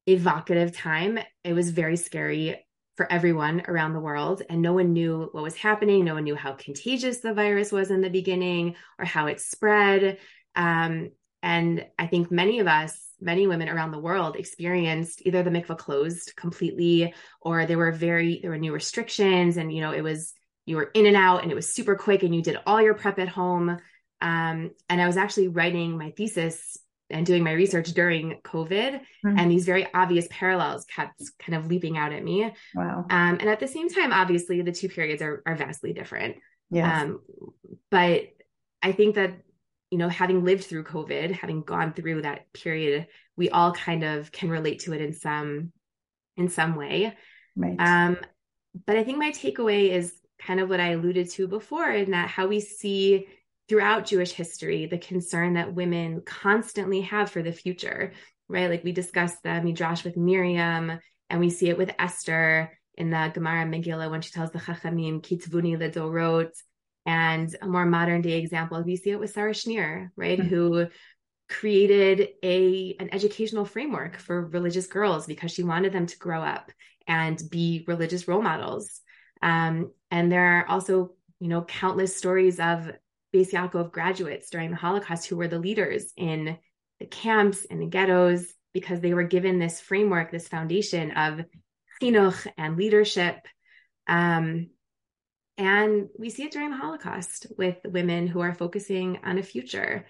evocative 0.06 0.76
time. 0.76 1.17
It 1.45 1.54
was 1.54 1.71
very 1.71 1.95
scary 1.95 2.65
for 2.98 3.10
everyone 3.12 3.63
around 3.69 3.93
the 3.93 4.00
world, 4.02 4.41
and 4.50 4.62
no 4.62 4.74
one 4.74 4.91
knew 4.91 5.30
what 5.32 5.43
was 5.43 5.56
happening. 5.56 6.04
No 6.04 6.15
one 6.15 6.26
knew 6.26 6.36
how 6.36 6.54
contagious 6.54 7.19
the 7.19 7.34
virus 7.34 7.71
was 7.71 7.89
in 7.89 8.02
the 8.02 8.10
beginning 8.10 8.76
or 9.00 9.06
how 9.06 9.28
it 9.28 9.39
spread. 9.39 10.17
Um, 10.58 11.12
and 11.41 11.86
I 11.98 12.08
think 12.08 12.32
many 12.32 12.60
of 12.60 12.67
us 12.67 12.98
many 13.21 13.47
women 13.47 13.69
around 13.69 13.91
the 13.91 13.99
world 13.99 14.36
experienced 14.36 15.21
either 15.25 15.43
the 15.43 15.49
mikvah 15.49 15.78
closed 15.78 16.36
completely 16.36 17.13
or 17.41 17.65
there 17.65 17.78
were 17.78 17.91
very 17.91 18.39
there 18.41 18.51
were 18.51 18.58
new 18.58 18.73
restrictions 18.73 19.58
and 19.58 19.73
you 19.73 19.82
know 19.82 19.91
it 19.91 20.01
was 20.01 20.34
you 20.65 20.75
were 20.75 20.91
in 20.93 21.06
and 21.06 21.15
out 21.15 21.43
and 21.43 21.51
it 21.51 21.56
was 21.56 21.73
super 21.73 21.95
quick 21.95 22.23
and 22.23 22.36
you 22.36 22.41
did 22.41 22.58
all 22.65 22.82
your 22.82 22.93
prep 22.93 23.19
at 23.19 23.28
home 23.28 23.78
um, 24.21 24.71
and 24.89 25.01
i 25.01 25.08
was 25.08 25.17
actually 25.17 25.47
writing 25.47 25.97
my 25.97 26.12
thesis 26.12 26.78
and 27.10 27.25
doing 27.25 27.43
my 27.43 27.51
research 27.51 27.89
during 27.93 28.39
covid 28.43 28.99
mm-hmm. 29.25 29.38
and 29.38 29.51
these 29.51 29.65
very 29.65 29.88
obvious 29.93 30.28
parallels 30.30 30.86
kept 30.86 31.21
kind 31.39 31.56
of 31.56 31.67
leaping 31.67 31.97
out 31.97 32.12
at 32.12 32.23
me 32.23 32.51
wow 32.73 33.06
um, 33.10 33.38
and 33.39 33.49
at 33.49 33.60
the 33.60 33.67
same 33.67 33.89
time 33.89 34.12
obviously 34.12 34.62
the 34.62 34.71
two 34.71 34.89
periods 34.89 35.21
are, 35.21 35.41
are 35.45 35.56
vastly 35.56 35.93
different 35.93 36.38
yes. 36.71 37.04
Um, 37.04 37.19
but 37.91 38.23
i 38.82 38.91
think 38.91 39.15
that 39.15 39.34
you 39.91 39.98
know, 39.98 40.10
having 40.10 40.43
lived 40.43 40.65
through 40.65 40.84
COVID, 40.84 41.32
having 41.32 41.62
gone 41.62 41.93
through 41.93 42.24
that 42.24 42.52
period, 42.54 43.08
we 43.38 43.50
all 43.50 43.71
kind 43.71 44.04
of 44.04 44.32
can 44.32 44.50
relate 44.50 44.80
to 44.82 44.93
it 44.93 45.02
in 45.02 45.13
some 45.13 45.71
in 46.38 46.50
some 46.50 46.76
way. 46.76 47.15
Right. 47.56 47.76
Um, 47.80 48.17
but 48.86 48.98
I 48.98 49.04
think 49.04 49.17
my 49.17 49.32
takeaway 49.32 49.89
is 49.89 50.13
kind 50.39 50.60
of 50.60 50.67
what 50.67 50.82
I 50.82 50.89
alluded 50.89 51.30
to 51.32 51.48
before, 51.48 51.89
in 51.89 52.12
that 52.12 52.30
how 52.30 52.48
we 52.48 52.60
see 52.60 53.28
throughout 53.69 54.06
Jewish 54.06 54.32
history 54.32 54.86
the 54.86 54.98
concern 54.98 55.54
that 55.54 55.74
women 55.74 56.21
constantly 56.26 57.02
have 57.02 57.32
for 57.32 57.41
the 57.41 57.52
future, 57.52 58.12
right? 58.48 58.69
Like 58.69 58.84
we 58.84 58.91
discussed 58.91 59.43
the 59.43 59.62
Midrash 59.62 60.04
with 60.04 60.17
Miriam, 60.17 61.00
and 61.30 61.39
we 61.39 61.50
see 61.50 61.69
it 61.69 61.78
with 61.78 61.95
Esther 61.98 62.78
in 62.98 63.10
the 63.10 63.32
Gemara 63.34 63.65
Megillah 63.65 64.10
when 64.10 64.21
she 64.21 64.32
tells 64.32 64.52
the 64.52 64.60
Chachamim, 64.60 65.21
Kitvuni 65.21 65.78
Ledorot, 65.78 66.52
and 67.06 67.56
a 67.62 67.68
more 67.68 67.86
modern 67.86 68.22
day 68.22 68.39
example, 68.39 68.82
we 68.84 68.96
see 68.96 69.12
it 69.12 69.20
with 69.20 69.32
Sarah 69.32 69.54
Schenirer, 69.54 70.10
right? 70.15 70.39
Mm-hmm. 70.39 70.50
Who 70.50 70.88
created 71.48 72.30
a 72.44 72.96
an 73.00 73.10
educational 73.13 73.65
framework 73.65 74.18
for 74.18 74.48
religious 74.48 74.88
girls 74.88 75.28
because 75.28 75.52
she 75.52 75.63
wanted 75.63 75.94
them 75.94 76.08
to 76.08 76.18
grow 76.18 76.41
up 76.41 76.72
and 77.08 77.39
be 77.52 77.84
religious 77.88 78.28
role 78.28 78.41
models. 78.41 79.02
Um, 79.41 79.91
and 80.10 80.32
there 80.32 80.60
are 80.60 80.68
also, 80.68 81.12
you 81.39 81.48
know, 81.48 81.63
countless 81.63 82.15
stories 82.15 82.60
of 82.60 82.91
Beis 83.34 83.52
Yaakov 83.52 83.91
graduates 83.91 84.50
during 84.50 84.72
the 84.72 84.78
Holocaust 84.78 85.28
who 85.28 85.36
were 85.36 85.48
the 85.48 85.60
leaders 85.60 86.12
in 86.18 86.58
the 87.00 87.06
camps 87.06 87.65
and 87.70 87.82
the 87.82 87.88
ghettos 87.88 88.48
because 88.74 89.02
they 89.02 89.13
were 89.13 89.24
given 89.24 89.60
this 89.60 89.80
framework, 89.80 90.32
this 90.32 90.48
foundation 90.48 91.12
of 91.12 91.41
chinuch 92.02 92.48
and 92.58 92.78
leadership. 92.78 93.38
Um, 94.08 94.70
and 95.58 96.10
we 96.18 96.30
see 96.30 96.44
it 96.44 96.52
during 96.52 96.72
the 96.72 96.78
Holocaust 96.78 97.48
with 97.58 97.78
women 97.86 98.28
who 98.28 98.41
are 98.41 98.54
focusing 98.54 99.20
on 99.24 99.38
a 99.38 99.44
future. 99.44 100.06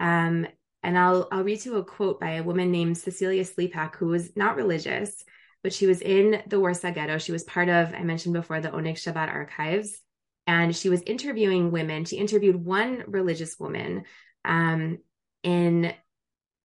Um, 0.00 0.46
And 0.82 0.96
I'll 0.98 1.28
I'll 1.32 1.44
read 1.44 1.64
you 1.64 1.76
a 1.76 1.84
quote 1.84 2.20
by 2.20 2.32
a 2.34 2.44
woman 2.44 2.70
named 2.70 2.96
Cecilia 2.98 3.44
Slepak, 3.44 3.96
who 3.96 4.06
was 4.08 4.36
not 4.36 4.56
religious, 4.56 5.24
but 5.62 5.72
she 5.72 5.86
was 5.86 6.00
in 6.00 6.42
the 6.46 6.60
Warsaw 6.60 6.92
Ghetto. 6.92 7.18
She 7.18 7.32
was 7.32 7.44
part 7.44 7.68
of, 7.68 7.92
I 7.94 8.02
mentioned 8.04 8.34
before, 8.34 8.60
the 8.60 8.70
Oneg 8.70 8.96
Shabbat 8.96 9.28
archives. 9.28 10.00
And 10.46 10.76
she 10.76 10.88
was 10.88 11.02
interviewing 11.02 11.72
women. 11.72 12.04
She 12.04 12.18
interviewed 12.18 12.54
one 12.56 13.02
religious 13.08 13.58
woman 13.58 14.04
um, 14.44 14.98
in 15.42 15.86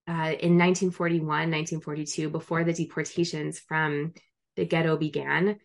uh, 0.08 0.34
in 0.46 0.58
1941, 0.58 1.28
1942, 1.28 2.30
before 2.30 2.63
the 2.63 2.74
deportations 2.74 3.60
from 3.60 4.13
the 4.56 4.65
ghetto 4.65 4.98
began. 4.98 5.60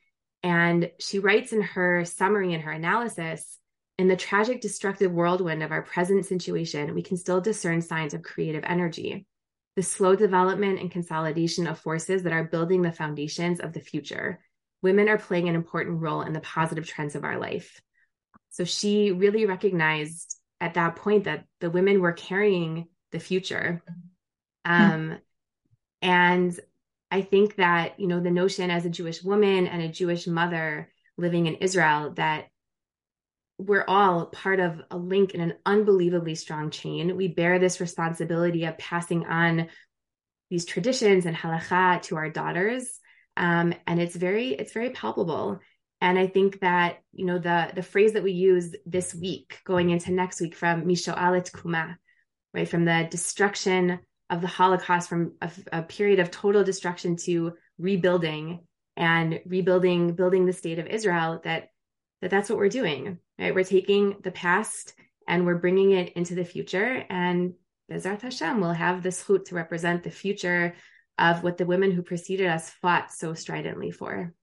And 0.47 0.93
she 1.01 1.19
writes 1.19 1.53
in 1.53 1.61
her 1.61 2.05
summary 2.05 2.55
and 2.55 2.63
her 2.63 2.71
analysis 2.71 3.59
in 3.99 4.07
the 4.07 4.15
tragic, 4.15 4.61
destructive 4.61 5.11
whirlwind 5.11 5.65
of 5.65 5.73
our 5.73 5.83
present 5.83 6.25
situation, 6.25 6.95
we 6.95 7.03
can 7.03 7.17
still 7.17 7.41
discern 7.41 7.83
signs 7.83 8.15
of 8.15 8.23
creative 8.23 8.63
energy, 8.65 9.27
the 9.75 9.83
slow 9.83 10.15
development 10.15 10.79
and 10.79 10.89
consolidation 10.89 11.67
of 11.67 11.81
forces 11.81 12.23
that 12.23 12.33
are 12.33 12.45
building 12.45 12.83
the 12.83 12.93
foundations 12.93 13.59
of 13.59 13.73
the 13.73 13.81
future. 13.81 14.39
Women 14.83 15.09
are 15.09 15.19
playing 15.19 15.49
an 15.49 15.57
important 15.57 16.01
role 16.01 16.23
in 16.23 16.33
the 16.33 16.39
positive 16.39 16.87
trends 16.87 17.17
of 17.17 17.25
our 17.25 17.41
life. 17.41 17.81
So 18.51 18.63
she 18.63 19.11
really 19.11 19.47
recognized 19.47 20.37
at 20.61 20.75
that 20.75 20.95
point 20.95 21.25
that 21.25 21.45
the 21.59 21.71
women 21.71 22.01
were 22.01 22.13
carrying 22.13 22.87
the 23.11 23.19
future. 23.19 23.83
Hmm. 24.65 24.73
Um, 24.73 25.19
and 26.03 26.61
I 27.17 27.23
think 27.23 27.57
that, 27.57 27.99
you 27.99 28.09
know, 28.09 28.21
the 28.21 28.31
notion 28.31 28.71
as 28.71 28.85
a 28.85 28.91
Jewish 28.91 29.23
woman 29.23 29.67
and 29.67 29.81
a 29.81 29.89
Jewish 29.89 30.27
mother 30.27 30.93
living 31.17 31.47
in 31.47 31.55
Israel 31.57 32.13
that 32.17 32.49
we're 33.57 33.87
all 33.89 34.27
part 34.27 34.61
of 34.61 34.83
a 34.91 34.99
link 34.99 35.31
in 35.31 35.41
an 35.41 35.55
unbelievably 35.65 36.35
strong 36.35 36.71
chain. 36.71 37.17
We 37.17 37.29
bear 37.29 37.59
this 37.59 37.81
responsibility 37.81 38.67
of 38.67 38.77
passing 38.77 39.25
on 39.25 39.69
these 40.51 40.67
traditions 40.67 41.25
and 41.25 41.35
halacha 41.35 42.03
to 42.03 42.17
our 42.17 42.29
daughters. 42.29 43.01
Um, 43.35 43.73
and 43.87 43.99
it's 43.99 44.15
very, 44.15 44.49
it's 44.51 44.75
very 44.75 44.91
palpable. 44.91 45.61
And 46.03 46.19
I 46.19 46.27
think 46.27 46.61
that, 46.61 46.99
you 47.13 47.25
know, 47.25 47.39
the 47.39 47.73
the 47.75 47.83
phrase 47.83 48.13
that 48.13 48.23
we 48.23 48.33
use 48.33 48.75
this 48.85 49.15
week, 49.15 49.59
going 49.65 49.89
into 49.89 50.13
next 50.13 50.39
week 50.43 50.55
from 50.55 50.85
MiShoah 50.85 51.17
LeTkumah, 51.17 51.97
right, 52.53 52.69
from 52.69 52.85
the 52.85 53.09
destruction 53.11 54.01
of 54.31 54.41
the 54.41 54.47
Holocaust, 54.47 55.09
from 55.09 55.33
a, 55.41 55.51
a 55.73 55.83
period 55.83 56.19
of 56.19 56.31
total 56.31 56.65
destruction 56.65 57.17
to 57.17 57.55
rebuilding 57.79 58.61
and 58.97 59.41
rebuilding, 59.47 60.15
building 60.15 60.47
the 60.47 60.53
state 60.53 60.79
of 60.79 60.87
Israel, 60.87 61.41
that 61.45 61.69
that 62.23 62.31
that's 62.31 62.49
what 62.49 62.59
we're 62.59 62.69
doing 62.69 63.19
right? 63.39 63.55
We're 63.55 63.65
taking 63.65 64.17
the 64.23 64.31
past 64.31 64.95
and 65.29 65.45
we're 65.45 65.59
bringing 65.59 65.93
it 65.93 66.13
into 66.15 66.35
the 66.35 66.45
future. 66.45 67.05
And 67.11 67.55
Bezrat 67.91 68.23
Hashem 68.23 68.61
will 68.61 68.73
have 68.73 69.03
this 69.03 69.23
zechut 69.23 69.47
to 69.47 69.55
represent 69.55 70.03
the 70.03 70.11
future 70.11 70.75
of 71.19 71.43
what 71.43 71.57
the 71.57 71.67
women 71.67 71.91
who 71.91 72.03
preceded 72.03 72.47
us 72.47 72.71
fought 72.83 73.13
so 73.13 73.35
stridently 73.35 73.91
for. 73.91 74.35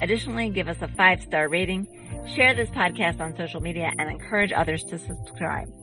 Additionally, 0.00 0.48
give 0.48 0.68
us 0.68 0.80
a 0.80 0.88
five-star 0.88 1.48
rating, 1.48 1.86
share 2.26 2.54
this 2.54 2.70
podcast 2.70 3.20
on 3.20 3.36
social 3.36 3.60
media, 3.60 3.92
and 3.98 4.10
encourage 4.10 4.52
others 4.52 4.84
to 4.84 4.98
subscribe. 4.98 5.79